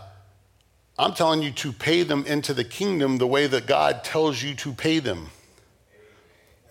I'm 0.99 1.15
telling 1.15 1.43
you 1.43 1.51
to 1.51 1.73
pay 1.73 2.05
them 2.05 2.25
into 2.27 2.55
the 2.55 2.65
kingdom 2.65 3.19
the 3.19 3.27
way 3.27 3.47
that 3.49 3.67
God 3.67 4.05
tells 4.05 4.43
you 4.43 4.55
to 4.57 4.73
pay 4.73 5.01
them. 5.01 5.29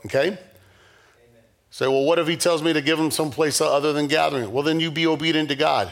Okay? 0.06 0.38
Say, 1.72 1.88
well, 1.88 2.04
what 2.04 2.20
if 2.20 2.28
he 2.28 2.38
tells 2.38 2.64
me 2.64 2.72
to 2.74 2.82
give 2.82 2.98
them 2.98 3.12
someplace 3.12 3.60
other 3.60 3.92
than 3.92 4.08
gathering? 4.08 4.52
Well, 4.52 4.64
then 4.64 4.80
you 4.80 4.92
be 4.92 5.08
obedient 5.08 5.50
to 5.50 5.56
God 5.56 5.92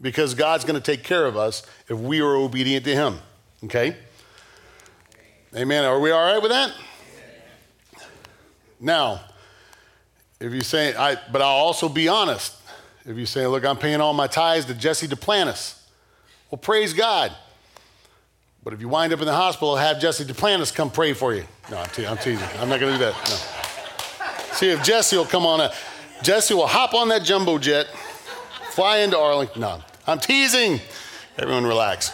because 0.00 0.34
God's 0.34 0.64
going 0.64 0.80
to 0.80 0.84
take 0.84 1.04
care 1.04 1.26
of 1.26 1.36
us 1.36 1.62
if 1.88 1.98
we 1.98 2.20
are 2.20 2.36
obedient 2.36 2.84
to 2.84 2.94
Him. 2.94 3.18
Okay? 3.64 3.96
Amen. 5.56 5.84
Are 5.84 5.98
we 5.98 6.10
all 6.10 6.32
right 6.32 6.42
with 6.42 6.50
that? 6.50 6.72
Now, 8.80 9.20
if 10.40 10.52
you 10.52 10.60
say, 10.60 10.94
I, 10.94 11.16
but 11.32 11.42
I'll 11.42 11.48
also 11.48 11.88
be 11.88 12.08
honest. 12.08 12.54
If 13.04 13.16
you 13.16 13.26
say, 13.26 13.46
look, 13.46 13.64
I'm 13.64 13.78
paying 13.78 14.00
all 14.00 14.12
my 14.12 14.26
tithes 14.26 14.66
to 14.66 14.74
Jesse 14.74 15.08
Duplantis, 15.08 15.80
well, 16.50 16.58
praise 16.58 16.92
God. 16.92 17.32
But 18.62 18.74
if 18.74 18.80
you 18.80 18.88
wind 18.88 19.12
up 19.12 19.20
in 19.20 19.26
the 19.26 19.34
hospital, 19.34 19.76
have 19.76 19.98
Jesse 19.98 20.24
Duplantis 20.24 20.74
come 20.74 20.90
pray 20.90 21.14
for 21.14 21.34
you. 21.34 21.44
No, 21.70 21.78
I'm, 21.78 21.88
te- 21.88 22.06
I'm 22.06 22.18
teasing. 22.18 22.46
I'm 22.58 22.68
not 22.68 22.80
going 22.80 22.92
to 22.92 22.98
do 22.98 23.04
that. 23.04 23.14
No. 23.28 24.54
See 24.54 24.68
if 24.68 24.82
Jesse 24.82 25.16
will 25.16 25.24
come 25.24 25.46
on 25.46 25.60
a, 25.60 25.72
Jesse 26.22 26.54
will 26.54 26.66
hop 26.66 26.94
on 26.94 27.08
that 27.08 27.22
jumbo 27.22 27.58
jet, 27.58 27.86
fly 28.72 28.98
into 28.98 29.18
Arlington. 29.18 29.62
No, 29.62 29.80
I'm 30.08 30.18
teasing. 30.18 30.80
Everyone 31.38 31.66
relax. 31.66 32.12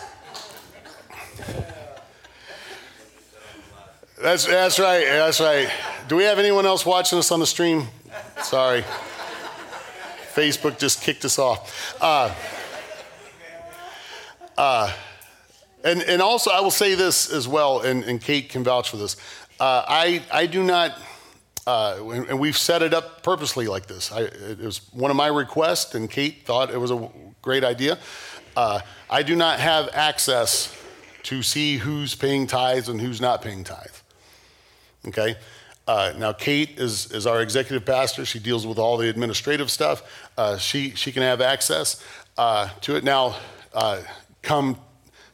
That's, 4.21 4.47
that's 4.47 4.81
right. 4.81 5.05
That's 5.05 5.41
right. 5.41 5.71
Do 6.09 6.17
we 6.17 6.25
have 6.25 6.41
anyone 6.41 6.67
else 6.67 6.85
watching 6.85 7.21
us 7.21 7.31
on 7.31 7.39
the 7.39 7.47
stream? 7.47 7.87
Sorry. 8.43 8.85
Facebook 10.33 10.77
just 10.77 11.03
kicked 11.03 11.25
us 11.25 11.39
off. 11.39 11.97
Uh, 12.01 12.35
uh, 14.59 14.93
and, 15.85 16.03
and 16.03 16.21
also, 16.21 16.51
I 16.51 16.59
will 16.63 16.73
say 16.73 16.97
this 16.97 17.33
as 17.33 17.47
well, 17.47 17.83
and, 17.83 18.03
and 18.03 18.21
Kate 18.21 18.49
can 18.49 18.65
vouch 18.65 18.91
for 18.91 18.97
this. 18.97 19.15
Uh, 19.61 19.85
I, 19.87 20.21
I 20.33 20.47
do 20.47 20.65
not, 20.65 20.99
uh, 21.65 22.01
and 22.29 22.41
we've 22.41 22.59
set 22.59 22.83
it 22.83 22.93
up 22.93 23.23
purposely 23.23 23.69
like 23.69 23.87
this. 23.87 24.11
I, 24.11 24.23
it 24.23 24.59
was 24.59 24.81
one 24.93 25.13
of 25.13 25.17
my 25.17 25.29
requests, 25.29 25.95
and 25.95 26.11
Kate 26.11 26.45
thought 26.45 26.73
it 26.73 26.79
was 26.79 26.91
a 26.91 27.09
great 27.45 27.63
idea. 27.63 27.99
Uh, 28.57 28.81
I 29.11 29.23
do 29.23 29.37
not 29.37 29.61
have 29.61 29.91
access 29.93 30.75
to 31.25 31.43
see 31.43 31.77
who's 31.77 32.15
paying 32.15 32.47
tithes 32.47 32.89
and 32.89 33.01
who's 33.01 33.21
not 33.21 33.43
paying 33.43 33.65
tithe. 33.65 33.97
Okay? 35.07 35.37
Uh, 35.87 36.15
now, 36.17 36.33
Kate 36.33 36.79
is, 36.79 37.13
is 37.13 37.27
our 37.27 37.43
executive 37.43 37.85
pastor. 37.85 38.25
She 38.25 38.39
deals 38.39 38.67
with 38.67 38.79
all 38.79 38.97
the 38.97 39.11
administrative 39.11 39.71
stuff. 39.71 40.03
Uh, 40.39 40.57
she, 40.57 40.91
she 40.95 41.13
can 41.13 41.23
have 41.23 41.43
access 41.43 42.03
uh, 42.39 42.71
to 42.81 42.97
it. 42.97 43.05
Now, 43.05 43.37
uh, 43.75 44.01
come 44.41 44.79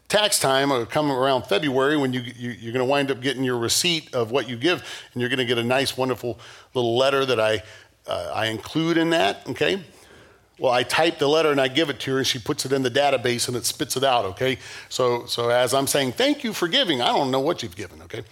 tax 0.08 0.40
time 0.40 0.72
or 0.72 0.84
come 0.86 1.12
around 1.12 1.44
February 1.44 1.96
when 1.96 2.12
you, 2.12 2.22
you, 2.36 2.70
are 2.70 2.72
going 2.72 2.84
to 2.84 2.90
wind 2.90 3.12
up 3.12 3.20
getting 3.20 3.44
your 3.44 3.58
receipt 3.58 4.12
of 4.12 4.32
what 4.32 4.48
you 4.48 4.56
give, 4.56 4.82
and 5.12 5.20
you're 5.20 5.30
going 5.30 5.38
to 5.38 5.44
get 5.44 5.58
a 5.58 5.62
nice, 5.64 5.96
wonderful 5.96 6.40
little 6.74 6.96
letter 6.96 7.24
that 7.24 7.38
I, 7.38 7.62
uh, 8.08 8.32
I 8.34 8.46
include 8.46 8.96
in 8.96 9.10
that, 9.10 9.48
okay? 9.50 9.84
Well, 10.60 10.72
I 10.72 10.82
type 10.82 11.18
the 11.18 11.26
letter 11.26 11.50
and 11.50 11.58
I 11.58 11.68
give 11.68 11.88
it 11.88 12.00
to 12.00 12.12
her, 12.12 12.18
and 12.18 12.26
she 12.26 12.38
puts 12.38 12.66
it 12.66 12.72
in 12.72 12.82
the 12.82 12.90
database 12.90 13.48
and 13.48 13.56
it 13.56 13.64
spits 13.64 13.96
it 13.96 14.04
out. 14.04 14.26
Okay, 14.26 14.58
so 14.90 15.24
so 15.24 15.48
as 15.48 15.72
I'm 15.72 15.86
saying, 15.86 16.12
thank 16.12 16.44
you 16.44 16.52
for 16.52 16.68
giving. 16.68 17.00
I 17.00 17.06
don't 17.06 17.30
know 17.30 17.40
what 17.40 17.62
you've 17.62 17.76
given. 17.76 18.02
Okay, 18.02 18.22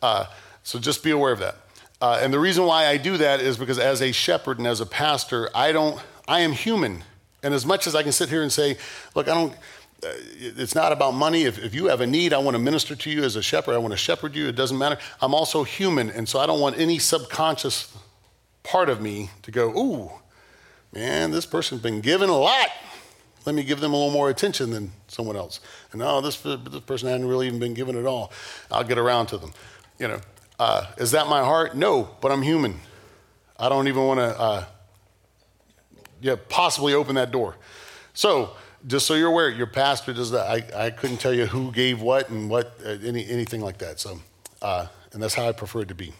uh, 0.00 0.24
so 0.62 0.78
just 0.78 1.04
be 1.04 1.10
aware 1.10 1.32
of 1.32 1.38
that. 1.40 1.56
Uh, 2.00 2.18
and 2.22 2.32
the 2.32 2.38
reason 2.38 2.64
why 2.64 2.86
I 2.86 2.96
do 2.96 3.18
that 3.18 3.40
is 3.40 3.58
because 3.58 3.78
as 3.78 4.00
a 4.00 4.10
shepherd 4.10 4.56
and 4.56 4.66
as 4.66 4.80
a 4.80 4.86
pastor, 4.86 5.50
I 5.54 5.72
don't. 5.72 6.00
I 6.26 6.40
am 6.40 6.52
human, 6.52 7.04
and 7.42 7.52
as 7.52 7.66
much 7.66 7.86
as 7.86 7.94
I 7.94 8.02
can 8.02 8.10
sit 8.10 8.30
here 8.30 8.42
and 8.42 8.50
say, 8.50 8.78
look, 9.14 9.28
I 9.28 9.34
don't. 9.34 9.52
Uh, 10.02 10.12
it's 10.38 10.74
not 10.74 10.92
about 10.92 11.12
money. 11.12 11.44
If, 11.44 11.62
if 11.62 11.74
you 11.74 11.86
have 11.86 12.00
a 12.00 12.06
need, 12.06 12.32
I 12.32 12.38
want 12.38 12.54
to 12.54 12.58
minister 12.58 12.96
to 12.96 13.10
you 13.10 13.22
as 13.22 13.36
a 13.36 13.42
shepherd. 13.42 13.74
I 13.74 13.78
want 13.78 13.92
to 13.92 13.98
shepherd 13.98 14.34
you. 14.34 14.48
It 14.48 14.56
doesn't 14.56 14.78
matter. 14.78 14.96
I'm 15.20 15.34
also 15.34 15.62
human, 15.62 16.08
and 16.08 16.26
so 16.26 16.38
I 16.38 16.46
don't 16.46 16.60
want 16.60 16.78
any 16.78 16.98
subconscious 16.98 17.94
part 18.62 18.88
of 18.88 19.02
me 19.02 19.28
to 19.42 19.50
go, 19.50 19.68
ooh 19.76 20.10
man, 20.96 21.30
this 21.30 21.44
person's 21.44 21.82
been 21.82 22.00
given 22.00 22.30
a 22.30 22.38
lot. 22.38 22.68
Let 23.44 23.54
me 23.54 23.62
give 23.62 23.80
them 23.80 23.92
a 23.92 23.96
little 23.96 24.10
more 24.10 24.30
attention 24.30 24.70
than 24.70 24.92
someone 25.08 25.36
else. 25.36 25.60
And 25.92 26.00
no, 26.00 26.22
this, 26.22 26.40
this 26.40 26.80
person 26.80 27.08
hadn't 27.08 27.28
really 27.28 27.46
even 27.46 27.60
been 27.60 27.74
given 27.74 27.96
at 27.96 28.06
all. 28.06 28.32
I'll 28.72 28.82
get 28.82 28.96
around 28.96 29.26
to 29.26 29.38
them. 29.38 29.52
You 29.98 30.08
know, 30.08 30.20
uh, 30.58 30.86
is 30.96 31.10
that 31.10 31.28
my 31.28 31.40
heart? 31.40 31.76
No, 31.76 32.16
but 32.22 32.32
I'm 32.32 32.40
human. 32.40 32.80
I 33.58 33.68
don't 33.68 33.88
even 33.88 34.04
want 34.04 34.20
to, 34.20 34.40
uh, 34.40 34.64
yeah, 36.22 36.36
possibly 36.48 36.94
open 36.94 37.14
that 37.16 37.30
door. 37.30 37.56
So, 38.14 38.56
just 38.86 39.06
so 39.06 39.14
you're 39.14 39.28
aware, 39.28 39.50
your 39.50 39.66
pastor 39.66 40.14
does 40.14 40.30
that. 40.30 40.46
I, 40.46 40.86
I 40.86 40.90
couldn't 40.90 41.18
tell 41.18 41.32
you 41.32 41.44
who 41.44 41.72
gave 41.72 42.00
what 42.00 42.30
and 42.30 42.48
what, 42.48 42.78
uh, 42.84 42.96
any, 43.04 43.28
anything 43.28 43.60
like 43.60 43.78
that. 43.78 44.00
So, 44.00 44.18
uh, 44.62 44.86
and 45.12 45.22
that's 45.22 45.34
how 45.34 45.46
I 45.46 45.52
prefer 45.52 45.82
it 45.82 45.88
to 45.88 45.94
be. 45.94 46.14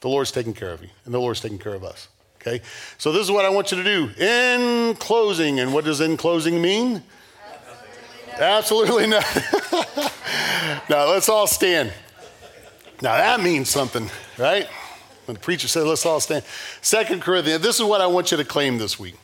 The 0.00 0.08
Lord's 0.08 0.30
taking 0.30 0.54
care 0.54 0.70
of 0.70 0.80
you, 0.80 0.90
and 1.04 1.12
the 1.12 1.18
Lord's 1.18 1.40
taking 1.40 1.58
care 1.58 1.74
of 1.74 1.82
us. 1.82 2.08
Okay? 2.46 2.62
So 2.98 3.10
this 3.10 3.22
is 3.22 3.30
what 3.30 3.44
I 3.44 3.48
want 3.48 3.72
you 3.72 3.82
to 3.82 3.84
do. 3.84 4.22
In 4.22 4.94
closing, 4.96 5.60
and 5.60 5.72
what 5.72 5.84
does 5.84 6.00
in 6.00 6.16
closing 6.16 6.60
mean? 6.60 7.02
Absolutely 8.38 9.06
nothing. 9.06 10.02
now 10.90 11.08
let's 11.08 11.28
all 11.28 11.46
stand. 11.46 11.92
Now 13.00 13.16
that 13.16 13.40
means 13.40 13.70
something, 13.70 14.10
right? 14.38 14.66
When 15.24 15.34
the 15.34 15.40
preacher 15.40 15.68
said, 15.68 15.84
let's 15.84 16.04
all 16.04 16.20
stand. 16.20 16.44
Second 16.82 17.22
Corinthians, 17.22 17.62
this 17.62 17.76
is 17.76 17.84
what 17.84 18.00
I 18.00 18.06
want 18.06 18.30
you 18.30 18.36
to 18.36 18.44
claim 18.44 18.76
this 18.76 18.98
week. 18.98 19.14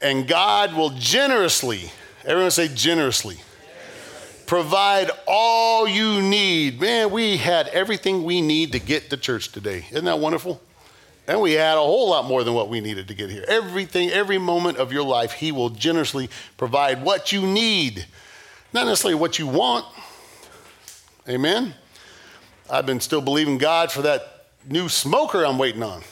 And 0.00 0.26
God 0.26 0.74
will 0.74 0.90
generously, 0.90 1.90
everyone 2.24 2.50
say 2.50 2.68
generously, 2.68 3.36
provide 4.46 5.10
all 5.26 5.86
you 5.86 6.22
need. 6.22 6.80
Man, 6.80 7.10
we 7.10 7.36
had 7.36 7.68
everything 7.68 8.24
we 8.24 8.40
need 8.40 8.72
to 8.72 8.78
get 8.78 9.10
to 9.10 9.16
church 9.16 9.52
today. 9.52 9.84
Isn't 9.90 10.06
that 10.06 10.18
wonderful? 10.18 10.60
And 11.26 11.40
we 11.40 11.52
had 11.52 11.76
a 11.76 11.80
whole 11.80 12.10
lot 12.10 12.26
more 12.26 12.44
than 12.44 12.52
what 12.52 12.68
we 12.68 12.80
needed 12.80 13.08
to 13.08 13.14
get 13.14 13.30
here. 13.30 13.44
Everything, 13.48 14.10
every 14.10 14.36
moment 14.38 14.76
of 14.76 14.92
your 14.92 15.04
life, 15.04 15.32
He 15.32 15.52
will 15.52 15.70
generously 15.70 16.28
provide 16.56 17.02
what 17.02 17.32
you 17.32 17.46
need, 17.46 18.06
not 18.72 18.86
necessarily 18.86 19.14
what 19.14 19.38
you 19.38 19.46
want. 19.46 19.86
Amen? 21.28 21.74
I've 22.70 22.84
been 22.84 23.00
still 23.00 23.22
believing 23.22 23.56
God 23.56 23.90
for 23.90 24.02
that 24.02 24.46
new 24.68 24.88
smoker 24.88 25.44
I'm 25.44 25.58
waiting 25.58 25.82
on. 25.82 26.02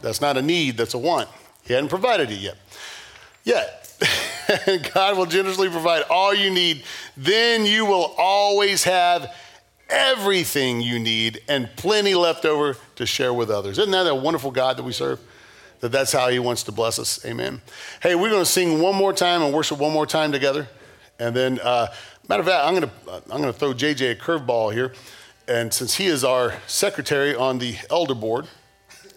That's 0.00 0.20
not 0.20 0.36
a 0.36 0.42
need, 0.42 0.76
that's 0.76 0.94
a 0.94 0.98
want. 0.98 1.28
He 1.64 1.74
hadn't 1.74 1.90
provided 1.90 2.30
it 2.30 2.40
yet. 2.40 2.56
Yet. 3.44 3.78
God 4.94 5.16
will 5.16 5.26
generously 5.26 5.68
provide 5.68 6.02
all 6.10 6.34
you 6.34 6.50
need. 6.50 6.82
Then 7.16 7.64
you 7.66 7.86
will 7.86 8.14
always 8.18 8.82
have 8.82 9.32
everything 9.88 10.80
you 10.80 10.98
need 10.98 11.40
and 11.48 11.68
plenty 11.76 12.14
left 12.14 12.44
over 12.44 12.76
to 13.02 13.06
share 13.06 13.34
with 13.34 13.50
others. 13.50 13.78
Isn't 13.78 13.92
that 13.92 14.06
a 14.06 14.14
wonderful 14.14 14.50
God 14.50 14.76
that 14.76 14.82
we 14.82 14.92
serve? 14.92 15.20
That 15.80 15.92
that's 15.92 16.12
how 16.12 16.28
he 16.28 16.38
wants 16.38 16.62
to 16.64 16.72
bless 16.72 16.98
us. 16.98 17.24
Amen. 17.26 17.60
Hey, 18.00 18.14
we're 18.14 18.30
going 18.30 18.44
to 18.44 18.50
sing 18.50 18.80
one 18.80 18.94
more 18.94 19.12
time 19.12 19.42
and 19.42 19.52
worship 19.52 19.78
one 19.78 19.92
more 19.92 20.06
time 20.06 20.32
together. 20.32 20.68
And 21.18 21.34
then, 21.34 21.58
uh, 21.60 21.88
matter 22.28 22.40
of 22.40 22.46
fact, 22.46 22.64
I'm 22.66 22.74
going 22.74 22.88
to 22.88 23.32
I'm 23.32 23.42
going 23.42 23.52
to 23.52 23.58
throw 23.58 23.74
JJ 23.74 24.12
a 24.12 24.14
curveball 24.14 24.72
here. 24.72 24.92
And 25.48 25.74
since 25.74 25.94
he 25.94 26.06
is 26.06 26.22
our 26.24 26.54
secretary 26.66 27.34
on 27.34 27.58
the 27.58 27.76
elder 27.90 28.14
board, 28.14 28.46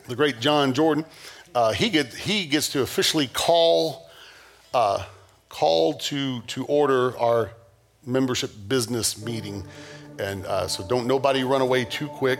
the 0.08 0.16
great 0.16 0.40
John 0.40 0.74
Jordan, 0.74 1.06
uh, 1.54 1.72
he, 1.72 1.90
get, 1.90 2.14
he 2.14 2.48
gets 2.48 2.70
to 2.70 2.82
officially 2.82 3.28
call, 3.28 4.10
uh, 4.74 5.06
call 5.50 5.94
to, 5.94 6.42
to 6.42 6.66
order 6.66 7.18
our 7.18 7.52
membership 8.06 8.52
business 8.68 9.24
meeting 9.24 9.64
And 10.18 10.46
uh, 10.46 10.68
so 10.68 10.86
don't 10.88 11.08
nobody 11.08 11.44
run 11.44 11.62
away 11.62 11.86
too 11.86 12.08
quick. 12.08 12.40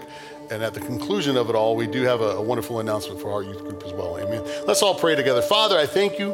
And 0.52 0.64
at 0.64 0.74
the 0.74 0.80
conclusion 0.80 1.38
of 1.38 1.50
it 1.50 1.56
all, 1.56 1.76
we 1.76 1.88
do 1.88 2.04
have 2.04 2.22
a, 2.22 2.32
a 2.38 2.42
wonderful 2.42 2.80
announcement 2.80 3.20
for 3.20 3.32
our 3.32 3.42
youth 3.42 3.60
group 3.60 3.84
as 3.84 3.94
well. 3.94 4.18
Amen. 4.20 4.44
Let's 4.68 4.82
all 4.82 4.96
pray 4.96 5.16
together. 5.16 5.42
Father, 5.42 5.78
I 5.78 5.86
thank 5.86 6.20
you 6.20 6.34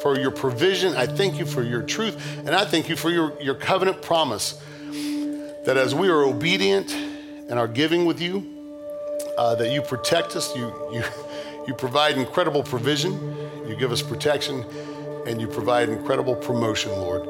for 0.00 0.18
your 0.18 0.30
provision. 0.30 0.94
I 0.94 1.06
thank 1.06 1.38
you 1.38 1.44
for 1.44 1.62
your 1.62 1.82
truth. 1.82 2.38
And 2.38 2.50
I 2.50 2.64
thank 2.64 2.88
you 2.88 2.96
for 2.96 3.10
your, 3.10 3.40
your 3.40 3.54
covenant 3.54 4.02
promise 4.02 4.60
that 5.64 5.76
as 5.76 5.94
we 5.94 6.08
are 6.08 6.22
obedient 6.22 6.92
and 6.92 7.58
are 7.58 7.68
giving 7.68 8.06
with 8.06 8.20
you, 8.20 8.46
uh, 9.36 9.54
that 9.56 9.72
you 9.72 9.82
protect 9.82 10.36
us, 10.36 10.54
you, 10.56 10.72
you, 10.92 11.02
you 11.66 11.74
provide 11.74 12.16
incredible 12.16 12.62
provision, 12.62 13.12
you 13.66 13.76
give 13.76 13.92
us 13.92 14.00
protection, 14.00 14.64
and 15.26 15.40
you 15.40 15.46
provide 15.46 15.88
incredible 15.88 16.34
promotion, 16.34 16.92
Lord, 16.92 17.28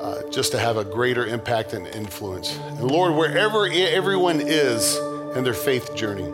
uh, 0.00 0.28
just 0.30 0.52
to 0.52 0.58
have 0.58 0.76
a 0.76 0.84
greater 0.84 1.26
impact 1.26 1.72
and 1.72 1.86
influence. 1.88 2.56
And 2.56 2.90
Lord, 2.90 3.14
wherever 3.14 3.66
everyone 3.66 4.40
is 4.40 4.98
in 5.36 5.44
their 5.44 5.54
faith 5.54 5.94
journey, 5.94 6.30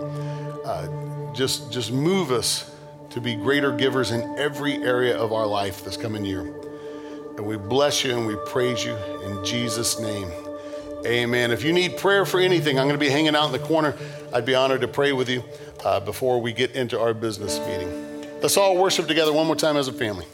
uh, 0.65 0.89
just, 1.33 1.73
just 1.73 1.93
move 1.93 2.31
us 2.31 2.71
to 3.11 3.21
be 3.21 3.35
greater 3.35 3.75
givers 3.75 4.11
in 4.11 4.21
every 4.39 4.75
area 4.75 5.17
of 5.17 5.33
our 5.33 5.47
life 5.47 5.85
this 5.85 5.97
coming 5.97 6.25
year. 6.25 6.53
And 7.37 7.47
we 7.47 7.57
bless 7.57 8.05
you 8.05 8.17
and 8.17 8.27
we 8.27 8.37
praise 8.47 8.85
you 8.85 8.97
in 8.97 9.45
Jesus' 9.45 10.01
name. 10.01 10.31
Amen. 11.07 11.53
If 11.53 11.63
you 11.63 11.73
need 11.73 11.97
prayer 11.97 12.27
for 12.27 12.41
anything, 12.41 12.79
I'm 12.79 12.87
going 12.87 12.99
to 12.99 13.05
be 13.05 13.11
hanging 13.11 13.37
out 13.37 13.47
in 13.47 13.53
the 13.53 13.61
corner. 13.61 13.95
I'd 14.33 14.45
be 14.45 14.55
honored 14.55 14.81
to 14.81 14.89
pray 14.89 15.13
with 15.13 15.29
you 15.29 15.45
uh, 15.85 16.01
before 16.01 16.41
we 16.41 16.53
get 16.53 16.73
into 16.73 17.01
our 17.01 17.15
business 17.15 17.59
meeting. 17.61 18.41
Let's 18.43 18.57
all 18.57 18.77
worship 18.77 19.07
together 19.07 19.33
one 19.33 19.47
more 19.47 19.57
time 19.57 19.77
as 19.77 19.89
a 19.89 19.93
family. 19.93 20.27